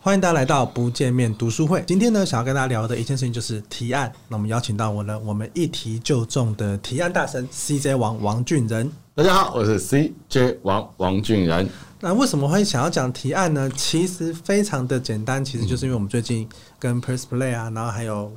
[0.00, 1.82] 欢迎大家来到不见面读书会。
[1.86, 4.12] 今天呢，想要跟大家聊的一件事情就是提案。
[4.28, 8.90] 那我们邀请到我呢，我们一提就中的提案大神 CJ 王王俊仁。
[9.14, 11.68] 大家好，我是 CJ 王王俊仁。
[12.00, 13.70] 那为什么会想要讲提案呢？
[13.76, 16.48] 其实非常的简单，其实就是因为我们最近
[16.78, 18.32] 跟 Press Play 啊，然后还有。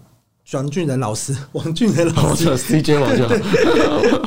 [0.58, 3.36] 王俊仁老师，王俊仁老师，CJ 王就好。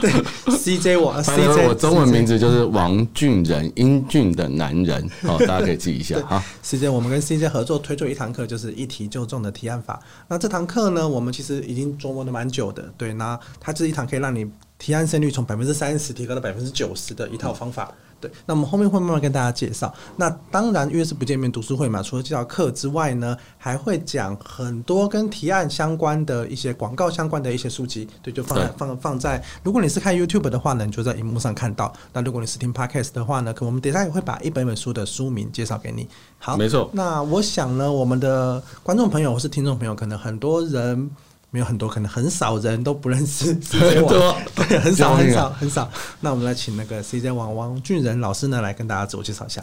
[0.00, 0.11] 对，
[0.57, 5.08] CJ 王，CJ 我中文名字就是王俊仁，英俊的男人。
[5.22, 6.40] 好，大家可以记一下哈。
[6.64, 10.00] CJ，我们跟 CJ 合作推出一堂课，就是一题就中的提案法。
[10.29, 12.89] 那这堂课呢，我们其实已经琢磨的蛮久的。
[12.96, 14.46] 对，那它是一堂可以让你
[14.79, 17.93] 提案胜率从百分之三十提高到百分之九十的一套方法。
[18.22, 19.93] 对，那我们后面会慢慢跟大家介绍。
[20.14, 28.08] 那当然，因为是不见面读书会嘛，除了介绍课之外呢，还会讲很多跟提案相关的一些广告相关的一些书籍。
[28.22, 29.43] 对，就放在放放在。
[29.64, 31.93] 如果你是看 YouTube 的话呢，你就在荧幕上看到。
[32.12, 36.06] 那如果你是听 Podcast 的话呢，可我们等下也会把一本本书的书名介绍给你。
[36.38, 36.88] 好，没错。
[36.92, 41.10] 那我想呢，我们的观众朋友或是听众朋友，可能很多人。
[41.55, 45.86] 没有很多，可能很少人都不认识 CJ 王，对，很少很少很少。
[46.20, 49.62] 那我们来请那个 CJ 王王俊仁老师呢，来跟大家自我介绍一下。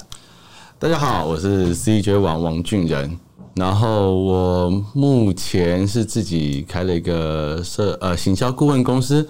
[0.77, 3.17] 大家好，我是 CJ 王王俊仁，
[3.55, 9.27] 然后我目前是自己开了一个社呃行销顾问公司。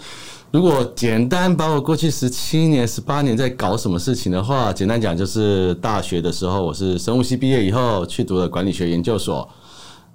[0.52, 9.48] 如果简单把我过去十七年、十八年在搞什么事情的话，简单讲就是大学的时候，我是生物系毕业以后去读了管理学研究所。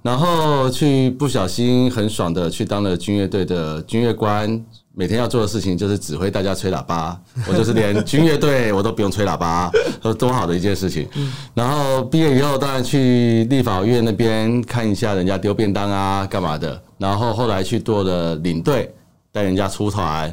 [0.04, 7.18] 然后去不小心很爽的去当了军乐队的军乐官，每天要做的事情就是指挥大家吹喇叭。
[7.48, 9.70] 我就是连军乐队我都不用吹喇叭，
[10.18, 11.08] 多好的一件事情。
[11.54, 16.78] 然后毕业以后，当然去立法院那边看一下人家丢便当啊，干嘛的。
[16.98, 18.94] 然后后来去做了领队，
[19.32, 20.30] 带人家出团，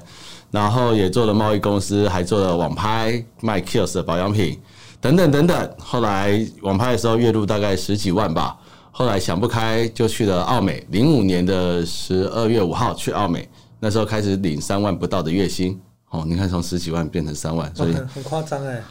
[0.52, 4.60] 然后也做了贸易公司，还做了网拍卖 Kills 的保养品
[5.00, 5.70] 等等等等。
[5.80, 8.58] 后来网拍的时候月入大概十几万吧。
[8.92, 10.86] 后来想不开，就去了澳美。
[10.90, 13.48] 零五年的十二月五号去澳美，
[13.80, 15.80] 那时候开始领三万不到的月薪。
[16.10, 18.84] 哦，你看从十几万变成三万，所以很夸张哎。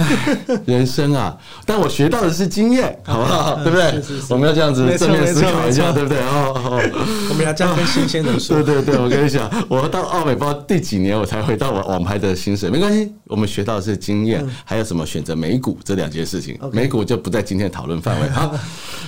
[0.66, 1.36] 人生啊！
[1.66, 3.56] 但我学到的是经验， 好不好？
[3.62, 4.02] 对不对？
[4.28, 6.18] 我们要这样子正面思考一下，对不对？
[6.18, 6.82] 哦 哦，
[7.30, 8.62] 我们要这样跟新鲜的说。
[8.62, 13.12] 对对对，我跟你讲，我到奥美不知道第几年我才回到我网拍的薪水，没关系。
[13.26, 18.28] 我们学到的是经验，还有什么选择美股这两件事情，美股就不在今天的讨论范围。
[18.28, 18.54] 好，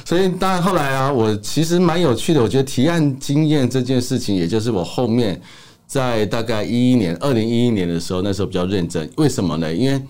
[0.05, 2.43] 所以当然后来啊，我其实蛮有趣的。
[2.43, 5.41] 我觉得提案经验这件事情，也就是我后面
[5.87, 9.09] 在大概一一年，二零一一年的时候，那时候比较认真。
[9.17, 9.73] 为什么呢？
[9.73, 10.01] 因为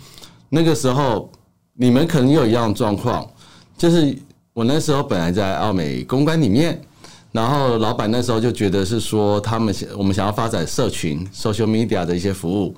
[0.49, 1.31] 那个时候，
[1.75, 3.28] 你们可能有一样状况，
[3.77, 4.16] 就是
[4.53, 6.81] 我那时候本来在奥美公关里面，
[7.32, 12.75] 然后老板那时候就觉得是说他们想我们想要发展社群 social media 的一些服务，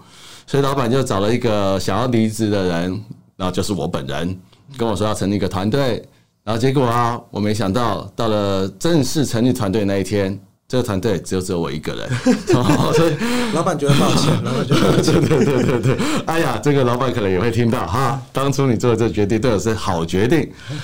[0.46, 3.04] 所以老板就找了一个想要离职的人，
[3.36, 4.38] 然后就是我本人，
[4.78, 6.02] 跟我说要成立一个团队，
[6.42, 10.38] 然后结果啊，我没想到到了正式成立团队那一天。
[10.68, 12.08] 这个团队只有只有我一个人，
[12.94, 13.14] 所以
[13.54, 15.96] 老板觉得抱歉， 老板觉得抱歉，对对对对，
[16.26, 18.20] 哎呀，这个老板可能也会听到哈。
[18.32, 20.40] 当初你做的这个决定对我是好决定，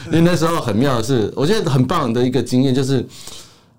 [0.06, 3.04] 因 为那时候很妙的是，我觉得很棒的一个经验就是，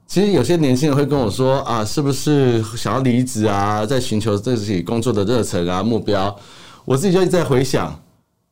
[0.05, 6.35] 其实有些年轻人会跟我说啊，是不是想要离职啊，在寻求自己工作的热忱啊目标，
[6.83, 7.97] 我自己就一直在回想，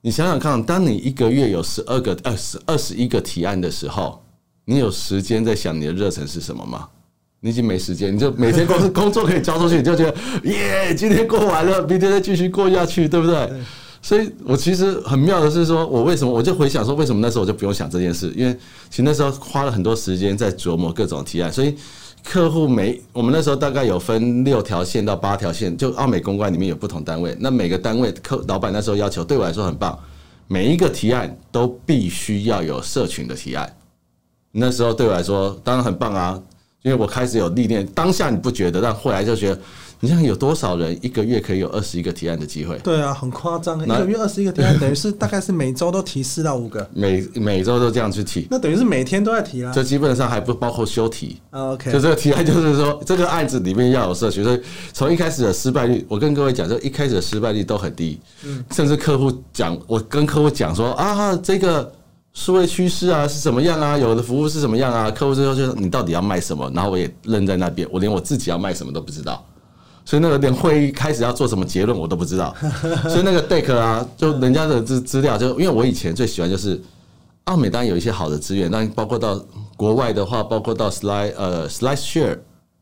[0.02, 4.24] 你想想看，当你一个月有十二个、二十、二十一个提案的时候，
[4.64, 6.88] 你有时间在想你的热忱是什么吗？
[7.42, 13.52] 你已经没时间，你就每天工 工作可以交出去，你就觉得耶，今天过完了，明天再继续过下去，对不对？
[14.04, 18.32] 所以，我其实很妙的是说，我为什么我就回想说，为什么那时候我就不用想这件事？
[18.36, 18.54] 因为
[18.90, 21.52] 其实那时候花了很多时间在琢磨各种提案。
[21.52, 21.76] 所以，
[22.24, 27.36] 客户每我们那时候大概有分六条线到八条线，就奥美公关里面有不同单位。
[27.40, 29.98] 那每个单位客老板那时候要求对我来说很棒，
[30.48, 33.72] 每一个提案都必须要有社群的提案。
[34.52, 36.40] 那时候对我来说当然很棒啊。
[36.84, 39.60] 因为我开始有历练，当下你不觉得，但后来就觉得，
[40.00, 42.76] 你像有多少人一个月可以有二十一个提案的机会？
[42.80, 49.72] 对啊，很夸张，一个月二十一个提案， 等于是大概是每周都提四到五个，每每周都这样去提，那等于是每天都在提啦。
[49.72, 51.40] 这基本上还不包括修题。
[51.52, 54.60] OK，就这个提案就是说， 这个案子里面要有社群，所以
[54.92, 61.94] 从一开始的失败率，我跟各位讲，就一开始的失败率都很低，嗯，甚至客户讲，我跟客户讲说啊，这个。
[62.34, 63.98] 数位趋势啊是怎么样啊？
[63.98, 65.12] 有的服务是怎么样啊？
[65.12, 66.72] 客户最后就说你到底要卖什么？
[66.74, 69.46] 然后我也愣在那边，我连我自己要卖什么都不知道，
[70.06, 72.56] 所以那个连会议开始要做什么结论我都不知道。
[73.10, 76.82] 所以那个 deck 啊，就人家的资资料，就因为我以前最喜欢就是
[77.46, 79.40] 奥美当然有一些好的资源，但包括到
[79.76, 82.38] 国外的话，包括到 slide 呃 slide share。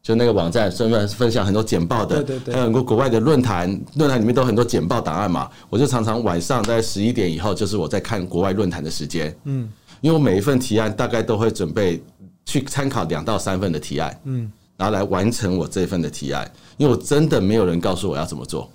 [0.10, 5.48] 就那个网站，顺便分享很多简报的，对对对，还有很多国外的论坛，论坛里面都很多简报档案嘛。
[5.70, 9.32] 我就常常晚上在十一点以后，就是我在看国外论坛的时间。
[9.44, 9.72] 嗯，
[10.02, 12.04] 因为我每一份提案大概都会准备
[12.44, 16.52] 去参考两到三份的提案，嗯，然后来完成我这份的提案。
[16.78, 18.68] 因为我真的没有人告诉我要怎么做。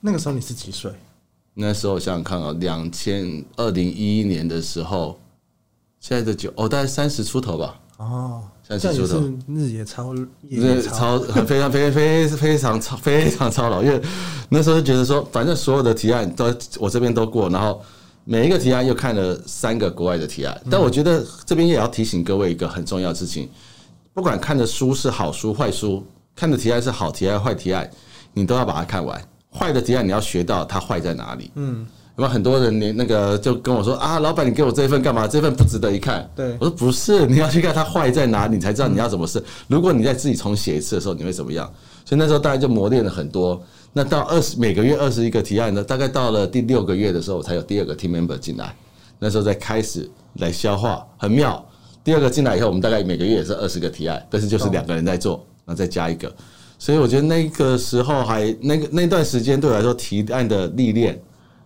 [0.00, 0.92] 那个时候你是几岁？
[1.52, 5.18] 那时候我想想看啊，两千二零一一年的时候，
[5.98, 7.80] 现在的九哦，大概三十出头吧。
[7.96, 8.44] 哦。
[8.78, 10.14] 三十出头，日也超，
[10.48, 14.00] 日超非常非非非常超非常超老，因为
[14.48, 17.82] 那时候就觉得说，反正所有的提案都我这边都过，然后
[18.24, 20.60] 每一个提案又看了三个国外的提案。
[20.70, 23.48] 但我觉得这边也要提醒各位一个很重要的事情，
[24.14, 26.06] 不管看的书是好书坏书，
[26.36, 27.90] 看的提案是好提案坏提案，
[28.32, 29.20] 你都要把它看完。
[29.52, 31.50] 坏的提案你要学到它坏在哪里。
[31.56, 31.86] 嗯。
[32.22, 35.26] 有很多人，连那个就跟我说啊，老板，你给我这一份干嘛？
[35.26, 36.28] 这份不值得一看。
[36.34, 39.42] 对，我说不是，你要去看它坏在哪里，你才知道你要怎么试。
[39.68, 41.70] 如果你在自己重写一次的时候，你会怎么样？
[42.04, 43.62] 所以那时候大概就磨练了很多。
[43.92, 48.74] 那到二十每个月二十一个提案呢，大概到了第六个月的时候，我才有第二个 team member 进来。
[49.18, 51.64] 那时候再开始来消化，很妙。
[52.02, 56.32] 第二个进来以后，我们大概每个月也是二十个提案，但是就是两个人在做，然后再加一个。
[56.78, 61.20] 所以我觉得那个时候还那个那段时间对我来说提案的历练。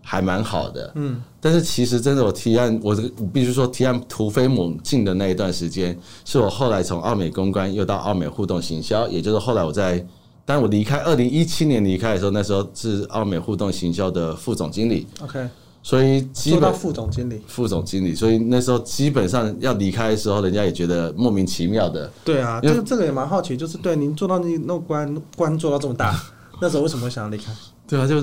[0.06, 10.06] 还蛮好的，嗯，但是其实真的，我提案，我这个必须说，提案突飞猛进的那一段时间，是我后来从奥美公关又到奥美互动行销，也就是后来我在，
[10.44, 15.48] 当我离开二零一七年离开的时候，那时候是奥美互动行销的副总经理，OK，
[15.82, 26.14] 所以基本到副总经理，副总经理，所以那时候基本上要离开的时候，人家也觉得莫名其妙的，对啊，这个这个也蛮好奇，就是对您做到那那关关做到这么大，
[26.60, 27.50] 那时候为什么会想要离开？
[27.88, 28.22] 对啊，就。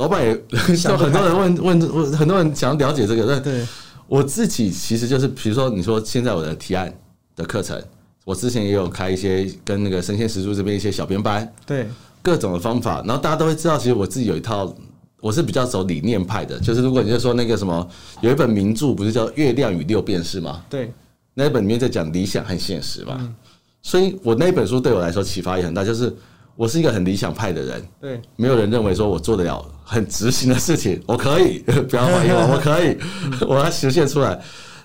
[0.00, 0.34] 老板也
[0.76, 3.26] 就很多人问问问，很多人想要了解这个。
[3.26, 3.66] 但对
[4.08, 6.90] 我自己其实就是，比如说你说现在我的提案
[7.36, 7.78] 的课程，
[8.24, 11.86] 我之前也有开一些跟那个生鲜时书这边一些小编班，对
[12.22, 14.74] 各种的方法，然后大家都会知道，其实我自己有一套，
[15.20, 16.58] 我是比较走理念派的。
[16.60, 17.86] 就是如果你就说那个什么，
[18.22, 20.64] 有一本名著不是叫《月亮与六便士》吗？
[20.70, 20.90] 对，
[21.34, 23.36] 那一本里面在讲理想和现实嘛。
[23.82, 26.16] 所以我那一本书对我来说启发也很大，就是。
[26.60, 32.98] 我是一个很理想派的人，对，没有人认为说我做得了很执行的事情， 我可以， 不要怀疑我，我可以，
[33.48, 34.38] 我要实现出来。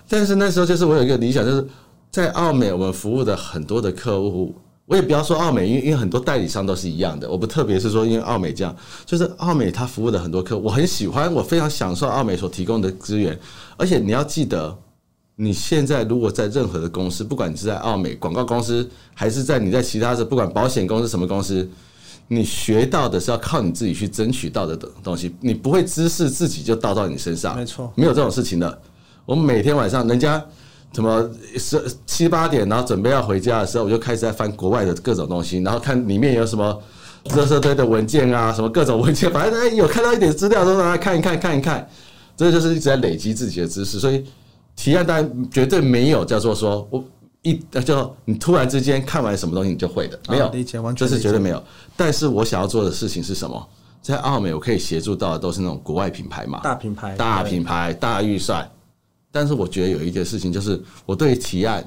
[0.08, 1.66] 但是那时候就是我有一个理想，就是
[2.10, 4.54] 在澳美我们服务的很多的客户，
[4.86, 8.74] 我也不要说澳美，因为因为很多代理商都是一样的，我不特别是说因为澳美这样，
[9.04, 13.38] 就是澳美他服务的很多客户，我很喜欢，我非常享受澳美所提供的资源，
[13.76, 14.74] 而且你要记得。
[15.38, 21.68] 你现在如果在任何的公司，不管你是在奥美广告公司，还是在你在其他的不管保险公司什么公司，
[22.28, 24.74] 你学到的是要靠你自己去争取到的
[25.04, 28.80] 东西，你不会知识自己就倒到你身上，没错，没有这种事情的。
[29.26, 30.42] 我们每天晚上，人家
[30.94, 36.82] 什么十七八点，然后准备要回家的时候，我就开始在翻国外的各种东西，然后看里面有什么
[37.26, 41.86] 垃圾堆的文件啊，什么各种文件，反正哎有看到一点资料都让他看一看看一看，
[42.34, 44.24] 这就是一直在累积自己的知识，所以。
[44.76, 47.02] 提案当然绝对没有叫做说我
[47.42, 50.48] 一就你突然之间看完什么东西你就会的，没有，
[50.94, 51.62] 这是绝对没有。
[51.96, 53.68] 但是我想要做的事情是什么？
[54.02, 58.70] 在澳美我可以协助到的都是那种国外品牌嘛，大品牌，大品牌，大预算。
[59.32, 61.84] 但是我觉得有一件事情就是，我对提案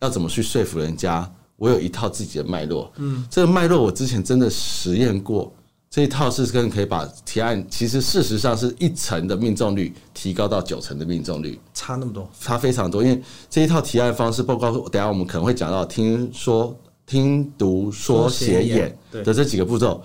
[0.00, 2.92] 要怎么去说服人家，我有一套自己的脉络。
[2.96, 5.52] 嗯，这个脉络我之前真的实验过。
[5.88, 13.02] 这一套是跟可以把提案，其实事实上是一成的命中率提高到九成的命中率，差那么多，差非常多。
[13.02, 20.02] 因为这一套提案方式，包括等下我们可能会讲到听说、听读说写演的这几个步骤，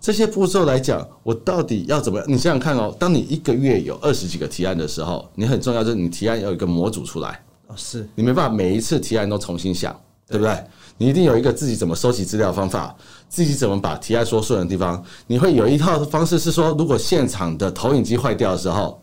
[0.00, 2.28] 这些步骤来讲，我到底要怎么样？
[2.28, 9.98] 你想想看哦，当你一个月有二十几个提案的时候，你很重要就是你提案要有一个模组出来哦，是你没办法每一次提案都重新想，
[10.32, 10.64] 对不对？
[10.98, 12.94] 你一定有一个自己怎么收集资料的方法，
[13.28, 15.02] 自己怎么把提案说顺的地方。
[15.26, 19.02] 你会有一套方式是说，如果现场的投影机坏掉的时候，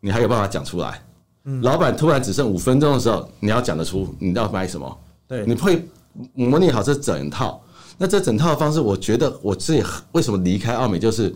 [0.00, 1.00] 你还有办法讲出来。
[1.60, 4.98] 老板突然只剩五分钟的时候，你要讲得出你要卖什么？
[5.28, 5.86] 对，你会
[6.32, 7.62] 模拟好这整套。
[7.98, 11.34] 那这整套的方式，我觉得我自己为什么离开奥美，就是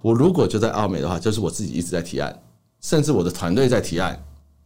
[0.00, 2.38] 我如果就在奥美的话，就是我自己一直在提案，
[2.80, 4.22] 甚至我的团队在提案，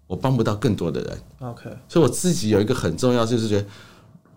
[0.06, 1.18] 我帮不到更多的人。
[1.40, 3.66] OK，所以我自己有一个很重要，就是觉得。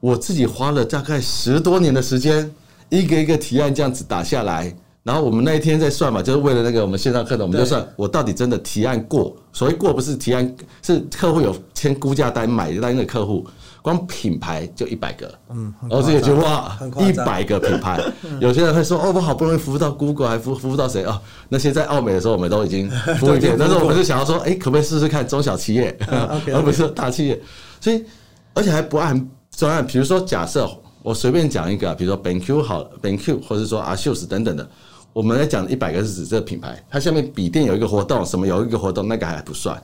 [0.06, 2.48] 我自己花了大概十多年的时间，
[2.90, 4.72] 一个一个提案这样子打下来，
[5.02, 9.36] 然后我们那一天在算嘛，就是为了那个我们线上课程，我们就算我到底真的提案过。
[9.52, 13.48] 所谓过不是提案，是客户有签估价单买单的客户，
[13.82, 15.34] 光品牌就一百个。
[15.50, 18.00] 嗯，然后这个就哇，一百个品牌，
[18.40, 21.20] 有些人会说哦，我好不容易服务到 Google，还服服务到谁哦？
[21.50, 25.98] 那些在澳美的时候，我们都已经服务一遍，但是我们就想要说，哎，可不可以试试看中小企业，
[26.54, 27.42] 而不是大企业？
[27.82, 28.06] 所以
[28.54, 29.28] 而且还不按。
[29.56, 30.70] 专案，比如说，假设
[31.02, 34.68] 我随便讲一个，比如说 BenQ 好，BenQ 或者说 ASUS 等等的，
[35.14, 39.82] 我们来讲一百个是指这个品牌，它下面笔电有一个活动，什么有一个活动，那个还不算。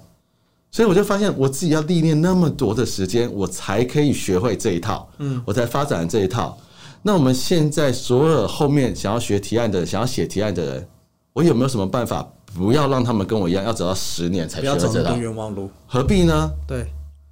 [0.71, 6.57] 所以我就发现，我自己要历练那么多的时间，我才可以学会这一套，嗯，我才发展这一套。
[7.01, 10.87] 那我们现在所有后面想要学提案的，想要写提案的人，
[11.33, 14.59] 我有没有什么办法，不要让他们跟我一样，要走到十年才？
[14.59, 16.49] 不要走冤枉路，何必呢？
[16.67, 16.85] 对，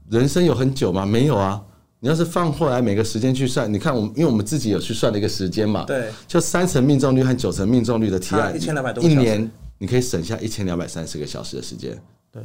[0.09, 1.05] 人生有很久吗？
[1.05, 1.61] 没有啊。
[1.99, 11.97] 你要是放后来每个时间去算，你看我们，因为我们自己有去算了一个时间嘛，对，就三成命中率和九成命中率的提案，一千两百多，一年你可以省下一千两百三十个小时的时间。
[12.31, 12.41] 对，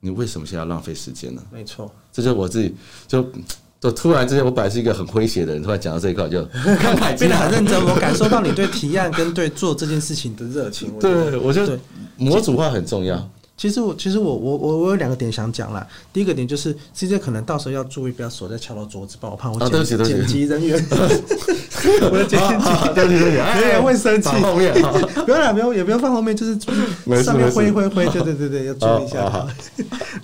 [0.00, 1.42] 你为什么现在要浪费时间呢？
[1.52, 2.74] 没错，这就是我自己
[3.06, 3.24] 就。
[3.80, 6.44] 就突然之间，我本来是一个很诙谐的人，突然讲到这一块就
[7.18, 7.82] 变得很认真。
[7.82, 10.92] 我感受到你对提案跟对做这件事情的热情。
[10.98, 11.80] 对，我觉得
[12.18, 13.16] 模组化很重要。
[13.60, 15.86] 其实我其实我我我我有两个点想讲啦。
[16.14, 20.82] 第一个点就是 CJ 可能到时候要注意，不要手在敲到桌子，帮我怕我剪剪辑人员，
[22.10, 24.30] 我的剪辑对对对，人员会生气。
[24.30, 24.72] 后面
[25.26, 26.58] 不要啦，不要也不要放后面，就是
[27.22, 29.46] 上面挥挥挥，对对对对，要注意一下。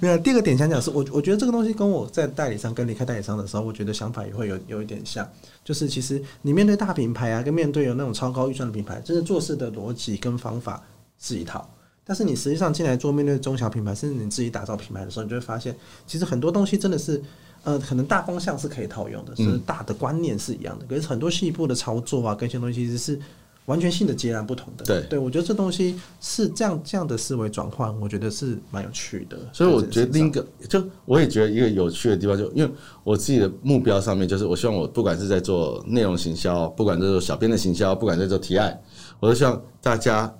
[0.00, 0.16] 没有。
[0.16, 5.28] 第二个点想讲是，我我觉得这个东西跟我在代理商跟离开代理商的时候，我觉得想法也会有有一点像，
[5.62, 10.82] 就是其实你面对大品牌啊，跟面对有那种超高预算的品牌，真的做事的逻辑跟方法
[11.20, 11.68] 是一套。
[12.08, 17.20] 但是你实际上进来做面对中小品牌，甚至你自己打造品牌的时候，你就会发现，其实很多东西真的是，
[17.64, 23.18] 呃，可能大方向是可以套用的，是大的观念是一样的，可是很多细部的操作啊，跟一些东西其实是
[23.64, 24.84] 完全性的截然不同的。
[24.84, 29.36] 对，对我觉得这东西是这样这样的思维转换，我觉得是蛮有趣的。
[29.52, 32.70] 所以我觉得另一个，就我也觉得一个有趣的地方，就因为
[33.02, 38.80] 我自己的目标上面，就是我希望我不管是在做内容行销，不管在做小编的行销，不管在做提案，
[39.18, 40.32] 我都希望大家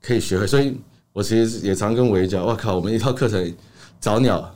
[0.00, 0.46] 可以学会。
[0.46, 0.80] 所以。
[1.18, 3.52] 我其实也常跟伟讲，我靠，我们一套课程
[3.98, 4.48] 早鸟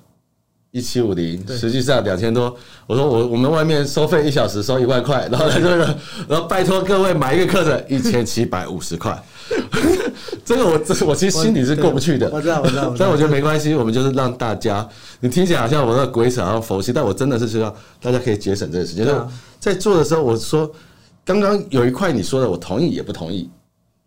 [0.71, 2.57] 一七五零，实际上两千多。
[2.87, 5.77] 我说我我们外面收费一小时收一万块，然后这个，
[6.29, 9.21] 然后拜托各位买一个课程一千七百五十块。
[10.45, 12.31] 这个我这我其实心里是过不去的。
[12.33, 14.89] 我知道我知道，但我觉得没关系，我们就是让大家，
[15.19, 19.05] 你听起来好像我那鬼扯，然后佛系，但我真的是希望大家可以节省这个时间。
[19.59, 20.71] 在做的时候，我说
[21.25, 23.51] 刚刚有一块你说的，我同意也不同意。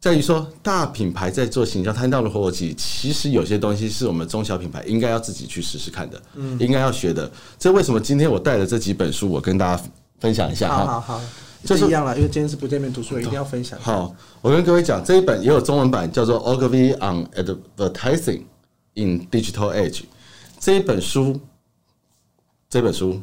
[0.05, 7.27] 在于说，大品牌在做行销，摊到了逻辑，其实有些东西是我们中小品牌应该要自己去试试看的，嗯，应该要学的。
[7.57, 9.83] 这为什么今天我带了这几本书，我跟大家
[10.19, 10.69] 分享一下。
[10.69, 11.21] 好好好，
[11.63, 13.79] 就是一样了，因为今天是不见面读书，一定要分享。
[13.81, 18.43] 好，我跟各位讲，这一本也有中文版，叫做《Ogilvy on Advertising
[18.93, 20.01] in Digital Age》。
[20.59, 21.41] 这一本书，
[22.69, 23.19] 这本书。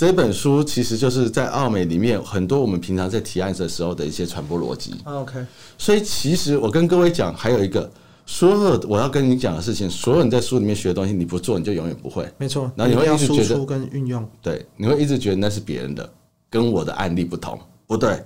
[0.00, 4.94] 这本书其实就是在奥美里面很多我们平常在提案的时候的一些传播逻辑。
[5.04, 5.44] OK，
[5.76, 7.92] 所以其实我跟各位讲，还有一个
[8.24, 12.26] 所有我要跟你讲的事情，所有你在书里面学的东西，你不做你就永远不会。
[12.38, 16.10] 没错，然后你会一直觉得跟运用，对，你会一直觉得那是别人的，
[16.48, 18.24] 跟我的案例不同，不对，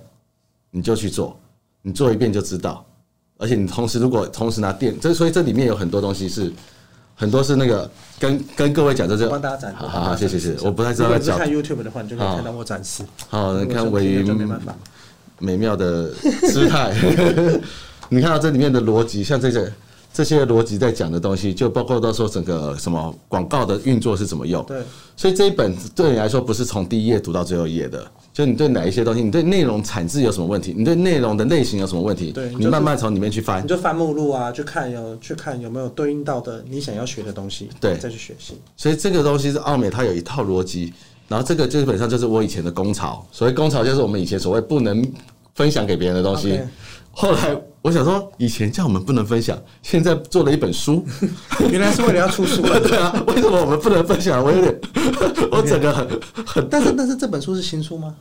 [0.71, 1.37] 你就去做，
[1.81, 2.85] 你做一遍就知道。
[3.37, 6.53] 而且你同时如果同时拿电，这所以这里面有很多东西是。
[7.15, 9.77] 很多是那个跟跟各位讲的这个，帮大家展示。
[9.77, 10.65] 好好好，谢谢谢谢。
[10.65, 11.37] 我不太知道在讲。
[11.37, 13.03] 看 YouTube 的话，你就可以看到我展示。
[13.29, 14.23] 好，你看尾鱼
[15.39, 16.93] 美妙的姿态。
[18.09, 19.71] 你看到这里面的逻辑，像这些
[20.15, 24.63] 这些逻辑在讲的东西，就包括到时候整个什么广告的运作是怎么用。
[24.63, 24.81] 对。
[25.17, 28.09] 所以这一本对你来说不是从第一页读到最后一页的。
[28.33, 30.73] 就你对哪一些东西，你对内容产制有什么问题？
[30.77, 32.31] 你对内容的类型有什么问题？
[32.31, 38.53] 对，你慢慢从里面去翻，你就翻目录啊，去看有去看有没有对应到的你想要学的东西，对，再去学习。
[38.77, 40.93] 所以这个东西是奥美，它有一套逻辑，
[41.27, 43.25] 然后这个基本上就是我以前的工潮。
[43.31, 45.05] 所谓工潮，就是我们以前所谓不能
[45.55, 46.59] 分享给别人的东西。
[47.11, 51.05] 后来我想说，以前叫我们不能分享，现在做了一本书，
[51.69, 52.63] 原来是为了要出书。
[52.81, 54.43] 对啊，为什么我们不能分享？
[54.43, 54.75] 我有点，
[55.51, 56.07] 我整个很
[56.43, 56.67] 很。
[56.67, 58.15] 但是但是这本书是新书吗？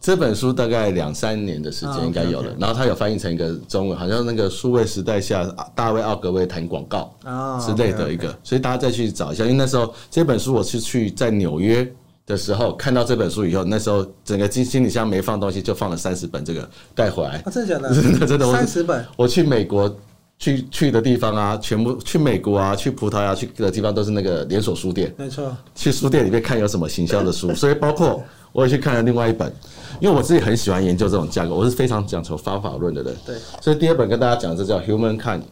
[0.00, 7.12] 这本书大概两三年的时间应该有了，然后它有翻译成一个中文，好像那个数位时代下大卫奥格威谈广告
[7.60, 11.92] 之类的一个，所以大家再去找一下，因为那时候这本书我是去在纽约
[12.30, 17.42] 的时候看到这本书以后，那时候整个行行李箱没放东西，就放了三十本这个带回来。
[17.50, 17.92] 真的假的？
[17.92, 19.04] 真 的真的，三十本。
[19.16, 19.92] 我去美国
[20.38, 25.12] 去去的地方啊，全部去美国啊，去葡萄牙去的地方都是那个连锁书店。
[25.16, 25.54] 没错。
[25.74, 28.22] 去书店里面看有什么行销的书，所以包括
[28.52, 29.52] 我也去看了另外一本。
[30.00, 33.14] 因为我自己很喜欢研究这种架构，我是非常讲求方法论的人。
[33.26, 35.42] 对，所以第二本跟大家讲，这叫 Humankind。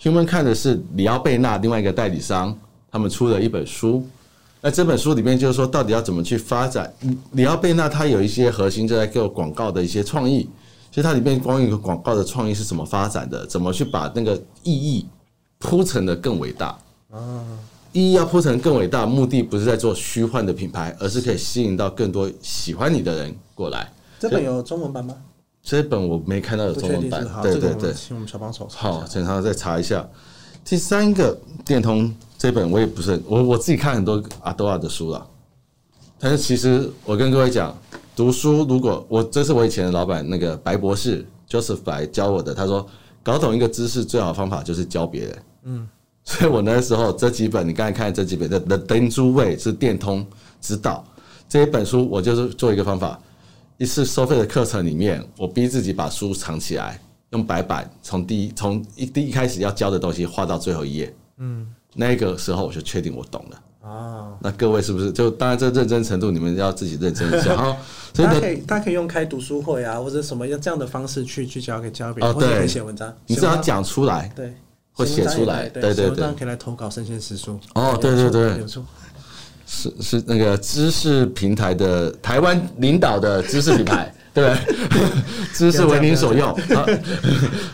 [0.00, 2.56] Humankind 的是里奥贝纳另外一个代理商，
[2.92, 4.06] 他们出了一本书。
[4.60, 6.92] 那这本书里面就是说，到底要怎么去发展？
[7.32, 10.48] 里奥贝纳他有一些核心就在做广告的一些创意。
[10.90, 13.46] 其实它里面关于一个广告的创意是怎么发展的？
[13.46, 15.06] 怎么去把那个意义
[15.58, 16.76] 铺陈的更伟大？
[17.12, 17.46] 啊，
[17.92, 23.88] 意义要铺成更伟大，目的不是在做虚幻的品牌，而是可以吸引到更多喜欢你的人过来。
[24.18, 25.14] 这本有中文版吗？
[25.62, 27.24] 这本我没看到有中文版。
[27.40, 28.66] 对对对，请我们小帮手。
[28.68, 30.04] 好，请他再查一下。
[30.64, 35.26] 第三个电通这本我也不是我我自己看很多阿多亚的书了，
[36.18, 37.76] 但是其实我跟各位讲，
[38.16, 42.86] 读书如果我这是我以前的老板那个白博士 Joseph 白教我的，他说
[43.22, 45.42] 搞懂一个知识最好的方法就是教别人。
[45.64, 45.88] 嗯，
[46.24, 50.26] 所以我那时候这几本你刚才看的这几本的《The Dentsu Way》是电通
[50.62, 51.04] 指导
[51.46, 53.20] 这一本书，我就是做一个方法，
[53.76, 56.98] 一次收费的课程里面，我逼自己把书藏起来。
[57.32, 64.32] 用白板从第一从一第一开始要教的东西画到最后一页，嗯，那个时候我就确定我懂了啊。
[64.40, 67.56] 那各位是不是就当然这认真程度你们要自己认真一下。
[67.56, 67.76] 哈，
[68.14, 74.54] 所以大家可以大家可以用开读书会啊，或者什么要这样的方式去去教给教别人，或者写文章，你只要讲出来，对，
[74.92, 77.58] 或写出来，对对对，可以来投稿生鲜时书。
[77.74, 78.66] 哦，对对对，
[79.66, 84.12] 是是那个知识平台的台湾领导的知识品牌。
[84.32, 84.56] 对，
[85.52, 86.56] 知识为您所用。
[86.68, 86.86] 好，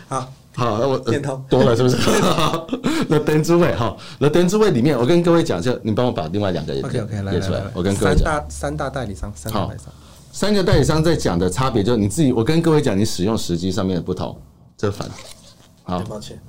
[0.07, 0.97] 好，那我
[1.47, 1.97] 多了是不是？
[3.07, 7.63] 那灯之位哈，那灯之位里面，我跟各位讲，就你帮我把另外两个也列出来。
[7.73, 9.93] 我跟各位讲，三大三大代理商，三大代理商，
[10.31, 12.33] 三个代理商在讲的差别，就是你自己。
[12.33, 14.35] 我跟各位讲，你使用时机上面的不同，
[14.75, 15.07] 这反。
[15.83, 16.39] 好，抱歉。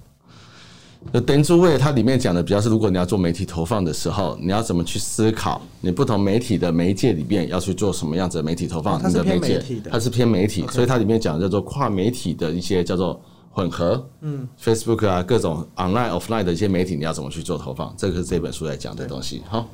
[1.13, 5.61] 那灯珠位它里面讲的比较是，如果你要做媒体投放的时候，你要怎么去思考？
[5.81, 8.99] 你不同媒体的媒介里面要去做什么样子的媒体投放？
[9.09, 13.21] 你的媒介它是偏媒体，所以它里面讲的叫做跨媒体的一些叫做
[13.59, 17.93] 混合，嗯，Facebook 啊，各种 online offline 的一些媒体，你要怎么去做投放？
[17.97, 19.43] 这个是这本书在讲的东西。
[19.49, 19.67] 好，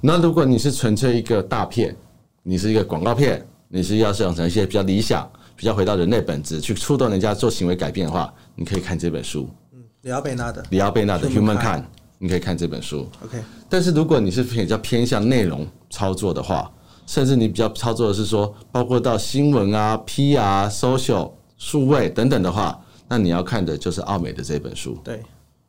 [0.00, 1.94] 那如果你是纯粹一个大片，
[2.42, 9.48] 你是一个广告片，你是要想成一些比较理想、比较回到人类本质去触动人家做行为改变的话，你可以看这本书。
[9.72, 11.84] 嗯里奥贝纳的，里奥贝纳的 Human Kind，
[12.18, 13.06] 你可以看这本书。
[13.24, 16.68] OK，但是如果你是比较偏向内容操作的话，
[17.06, 22.76] 甚至你比较操作的是说，包括到新闻啊、PR、Social、数位等等的话，
[23.12, 24.98] 那你要看的就是奥美的这本书。
[25.04, 25.20] 对，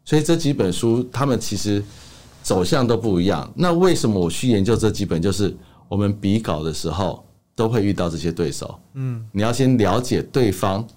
[0.05, 1.83] 所以这几本书他们其实
[2.41, 3.51] 走向都不一样。
[3.53, 5.21] 那为什么我去研究这几本？
[5.21, 5.53] 就是
[5.89, 7.21] 我们比稿的时候
[7.53, 8.79] 都会遇到这些对手。
[8.93, 10.87] 嗯，你要先了解对方。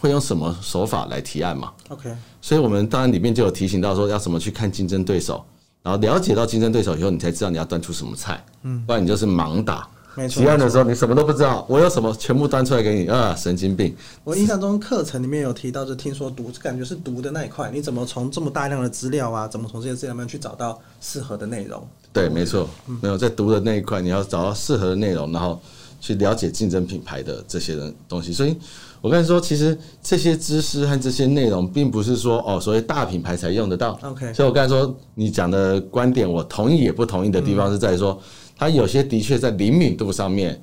[0.00, 5.44] 会用什么手法来提案嘛？OK，所以我们当然里面就有提醒到说要怎么去看竞争对手，
[5.82, 9.88] 然后了解到竞争对手以后，你才知道你要端出什么菜，嗯，不然你就是盲打。
[10.18, 13.94] 没错，提案的时候你什么都不知道，我有什么全部端出来给你啊，神经病！
[14.24, 21.86] 我印象中课程里面有提到，就听说读感觉是读的那一块，你怎么从这么大量的资料啊，怎么从这些资料里面去找到适合的内容？
[22.12, 22.68] 对，没错，
[23.00, 25.60] 没有在读的那一块，你要找到适合的内容，然后
[26.00, 28.56] 去了解竞争品牌的这些人东西，所以。
[29.00, 33.96] 我跟你说，其实这些知识和这些内容，并不是说哦，所谓大品牌才用得到。
[34.02, 38.20] OK，所以我刚才说你讲的观点，我同意也不同意的地方是在于说，
[38.58, 40.60] 它有些的确在灵敏度上面，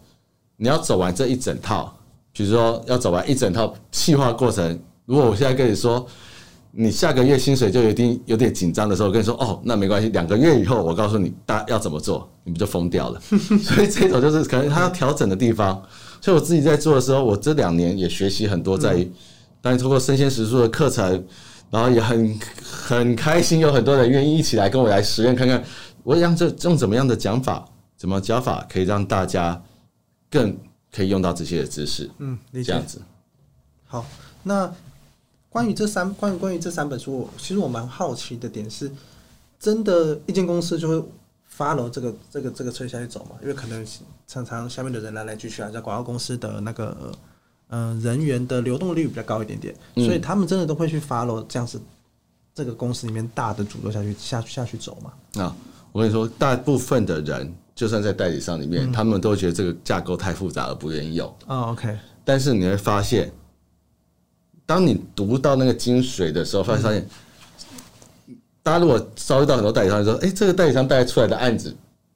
[0.57, 1.97] 你要走完这一整套，
[2.33, 4.77] 比如说要走完一整套细化过程。
[5.05, 6.05] 如果我现在跟你说，
[6.71, 13.21] 你下个月薪水就有点有点紧张的时候，我跟你说哦，那没关系，两个月以后我告诉你大要怎么做，你不就疯掉了？
[13.63, 15.81] 所以这种就是可能他要调整的地方。
[16.19, 19.09] 所以我自己在做的时候，我这两年也学习很多，在于
[19.61, 21.23] 当然通过生鲜时书的课程，
[21.69, 25.63] 然后也很很开心，有很多人愿意一起来跟我来实验看看，
[26.03, 27.63] 我让这用怎么样的讲法，
[27.97, 29.61] 怎么教法可以让大家
[30.29, 30.57] 更
[30.91, 32.09] 可以用到这些的知识。
[32.19, 33.01] 嗯，这样子。
[33.85, 34.05] 好，
[34.43, 34.73] 那
[35.49, 38.91] 关于这三关于关于这三本书，其实我蛮好奇的点是，
[39.59, 41.07] 真的，一间公司就会。
[41.57, 43.87] follow 这个这个这个车下去走嘛，因为可能
[44.27, 47.13] 常常下面的人来来去去啊，在广告公司的那个
[47.69, 51.79] 嗯、呃、人员的流动率比较高一点点，所以他们真的都会去 follow 这样子
[52.53, 55.13] 这个公司里面大的主流下去下去下去走嘛。
[55.41, 55.55] 啊，
[55.93, 61.27] 我跟你说，大部分的人就算在代理商里面，嗯、他们都觉得这个架构太复杂而不愿意用。
[61.45, 61.95] 哦，OK。
[62.23, 63.31] 但是你会发现，
[64.65, 67.07] 当你读到那个精髓的时候，发现。
[68.63, 71.71] 大家如果遭遇到很多代理商，说：“哎，这个代理商带出来的案子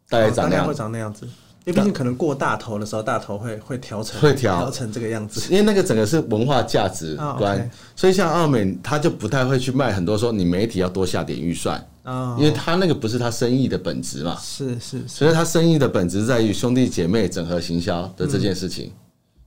[0.09, 1.27] 大概长那样，会长那样子。
[1.65, 5.41] 因为毕竟可能过大头的时候，大头会会调成会调调成这个样子。
[5.51, 14.37] 因为那个整个是文化价值观，所以像澳美，他就不太会去卖很多说你媒体要多下点预算啊，因为他那个不是他生意的本质嘛。
[14.41, 18.91] 是是，所以他生意的本质在于兄弟姐妹整合行销的这件事情。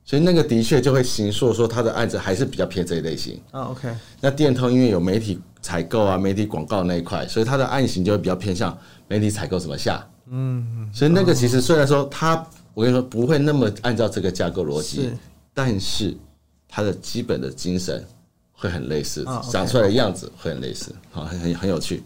[0.05, 3.63] 所以那个的确就会形塑说他的案子还是比较偏这一类型啊。
[3.71, 3.89] OK，
[4.21, 5.41] 那电通因为有媒体。
[5.65, 15.11] 采购啊，媒体广告那一块，所以它的案型就会比较偏向媒体采购怎么下，嗯，所以那个其实虽然说它，我跟你说不会那么按照这个架构逻辑，
[15.53, 16.17] 但是
[16.67, 18.03] 它的基本的精神
[18.51, 22.03] 会很类似，长出来的样子会很类似，好，很很很有趣。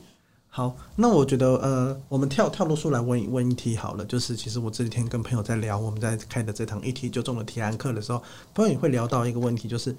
[0.48, 8.20] 好，那我觉得呃，我们跳跳脱出来问一问一题好了，就是其实我这几天跟朋友在聊，我们在开的这堂一题就中的提案课的时候，
[8.54, 9.94] 朋友也会聊到一个问题，就是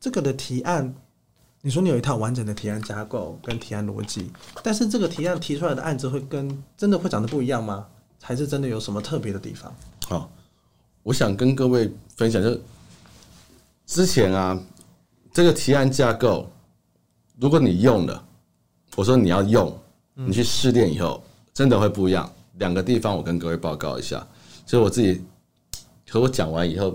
[0.00, 0.92] 这个的提案，
[1.66, 4.30] 你说你有一套完整的提案架构跟提案逻辑，
[4.62, 7.86] 但是这个提案提出来的案子会跟真的会长得不一样吗？
[8.20, 9.74] 还是真的有什么特别的地方？
[10.06, 10.30] 好，
[11.02, 12.60] 我想跟各位分享，就是
[13.86, 14.62] 之前啊，
[15.32, 16.46] 这个提案架构，
[17.40, 18.22] 如果你用了。
[18.94, 19.74] 我说你要用，
[20.12, 21.24] 你去试练以后，
[21.54, 22.30] 真的会不一样。
[22.58, 24.24] 两个地方我跟各位报告一下，
[24.66, 25.24] 所以我自己
[26.10, 26.94] 和我讲完以后。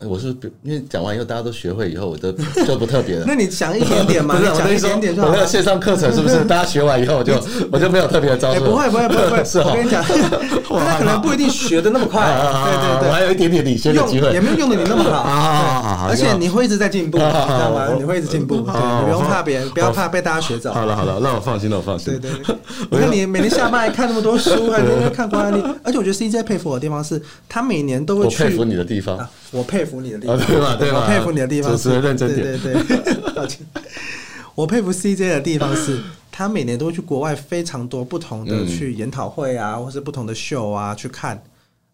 [0.00, 0.28] 我是
[0.62, 2.30] 因为讲完以后大家都学会以后，我都
[2.66, 3.24] 就不特别了。
[3.28, 4.38] 那你讲一点点嘛？
[4.54, 5.28] 讲一点点就好。
[5.28, 7.32] 我那个线上课程是不是 大家学完以后我就
[7.72, 8.64] 我就没有特别的招数？
[8.64, 12.22] 不会不会不会，是我跟你讲，大家可能不一定学的那么快。
[12.26, 16.08] 对对对，我还有一点点领先的机会，也没有用的你那么好。
[16.08, 17.88] 而且你会一直在进步，知道吗？
[17.96, 20.72] 你会一直进步，对，你不用怕别人，不要怕被大家学走。
[20.72, 22.18] 好了好了，让我放心，让我放心。
[22.20, 22.56] 对对对，
[22.90, 28.42] 我看你每天下班还看那么多书，还天天看国外案例，而且我觉得 CJ 佩服我的地方是，他每年都会去。
[28.42, 29.18] 我佩服你的地方，
[29.50, 30.36] 我佩服你的地方。
[30.36, 30.76] 对吧？
[30.78, 32.60] 对我佩服你的地方是，主持人认真点。
[32.60, 33.66] 对对对，抱歉。
[34.54, 41.42] 我佩服 CJ 的地方是，他每年都会去国外非常多不同的去研讨会啊，或是不同的秀啊去看。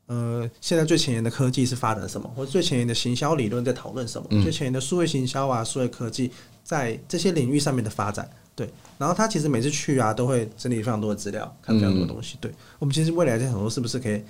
[0.06, 4.42] 呃，现在最前沿的科技是发展什么，或者最前沿的行销理论在讨论什么？
[4.42, 6.30] 最前沿的数位行销啊，数位科技
[6.62, 8.28] 在这些领域上面的发展。
[8.54, 12.36] 对，然后他其实每次去啊，都会整理非常多的资料，看非常多东西。
[12.40, 14.22] 对，我们其实未来在想说，是不是可以？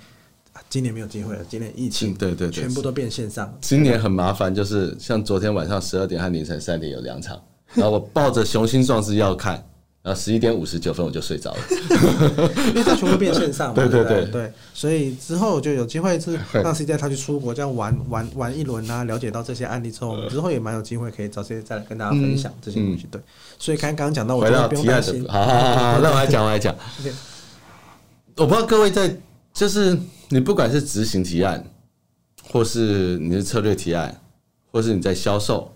[0.69, 3.51] 今年没有机会了，今年疫情，对对对，全部都变线上。
[3.61, 7.39] 今年很麻烦，就是像昨天晚上十二点和凌晨三点有两场，
[7.73, 9.55] 然后我抱着雄心壮志要看，
[10.01, 11.59] 然后十一点五十九分我就睡着了，
[12.69, 13.73] 因为它全部变线上嘛。
[13.81, 23.07] 对对对对，所以之后就有机会是让 CJ 他去出国这样玩玩玩一轮啊，了解到这些案例之后，我们之后也蛮有机会可以找 CJ 再来跟大家分享这些东西。
[23.09, 23.21] 对，
[23.57, 25.25] 所以刚刚讲到，我觉得不用担心。
[25.27, 26.75] 好好好好，那我来讲，我来讲。
[28.35, 29.15] 我不知道各位在
[29.53, 29.97] 就是。
[30.29, 31.63] 你不管是执行提案，
[32.49, 34.19] 或是你的策略提案，
[34.71, 35.71] 或是你在销售，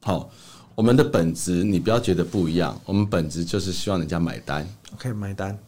[0.00, 0.30] 好，
[0.74, 4.66] 我们的本质你不要觉得不一样，我们本质就是希望人家买单。
[4.94, 5.58] OK，买单。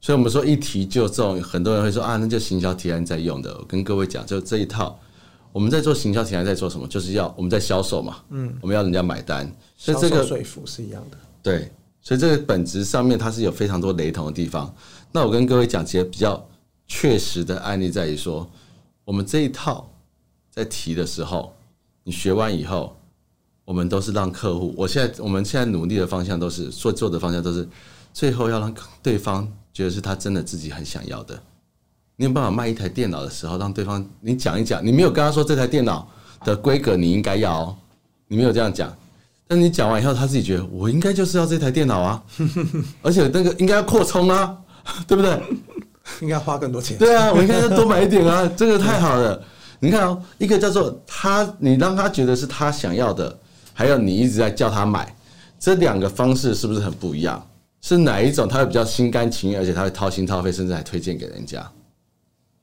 [0.00, 3.52] 所以我们说一提就中，很多人会说啊，那就行销提案在用的。
[3.58, 4.96] 我跟各位讲，就这一套，
[5.50, 6.86] 我们在做行销提案在做什么？
[6.86, 11.16] 就是要我们在销售嘛，嗯，我们要人家买单，所以这个说服是一样的。
[11.42, 14.72] 对，所以这个本质上面它是有非常多雷同的地方。
[15.10, 16.40] 那我跟各位讲，其实比较。
[16.86, 18.48] 确实的案例在于说，
[19.04, 19.90] 我们这一套
[20.50, 21.54] 在提的时候，
[22.02, 22.96] 你学完以后，
[23.64, 24.74] 我们都是让客户。
[24.76, 27.68] 我现在我们现在努力的方向都是做做的方向都是，
[28.12, 31.42] 最后要让对方觉得是他真的自己很想要的。
[32.16, 36.08] 你有办法卖一台电脑的时候，让对方你讲一讲，你没有跟他说这台电脑
[36.44, 37.76] 的规格你应该要哦，
[38.28, 38.96] 你没有这样讲，
[39.48, 42.22] 但你讲完以后，他自己觉得我应该就是要这台电脑啊，
[43.02, 44.62] 而且那个应该要扩充啊，
[45.08, 45.42] 对不对？
[46.20, 46.96] 应该花更多钱。
[46.98, 49.42] 对啊，我应该要多买一点啊， 这个太好了。
[49.80, 53.38] 你看哦，一个叫做他，你让他觉得是他想要的，
[53.72, 55.14] 还有你一直在叫他买，
[55.58, 57.44] 这两个方式是不是很不一样？
[57.82, 61.70] 是哪一种他会比较心甘情愿，而且他会掏心掏肺，甚至还推荐给人家？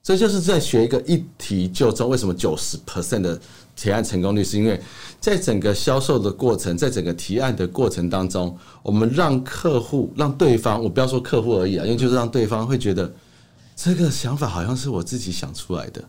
[0.02, 2.10] 这就是在学一个一提就中。
[2.10, 3.40] 为什么九十 percent 的
[3.76, 4.44] 提案成功率？
[4.44, 4.82] 是因为
[5.20, 13.12] 在整个销售的过程，在整个提案的过程当中，我们让客户、让对方，我不要说客户而已啊，因为就是让对方会觉得。
[13.84, 16.04] 这个想法好像是我自己想出来的，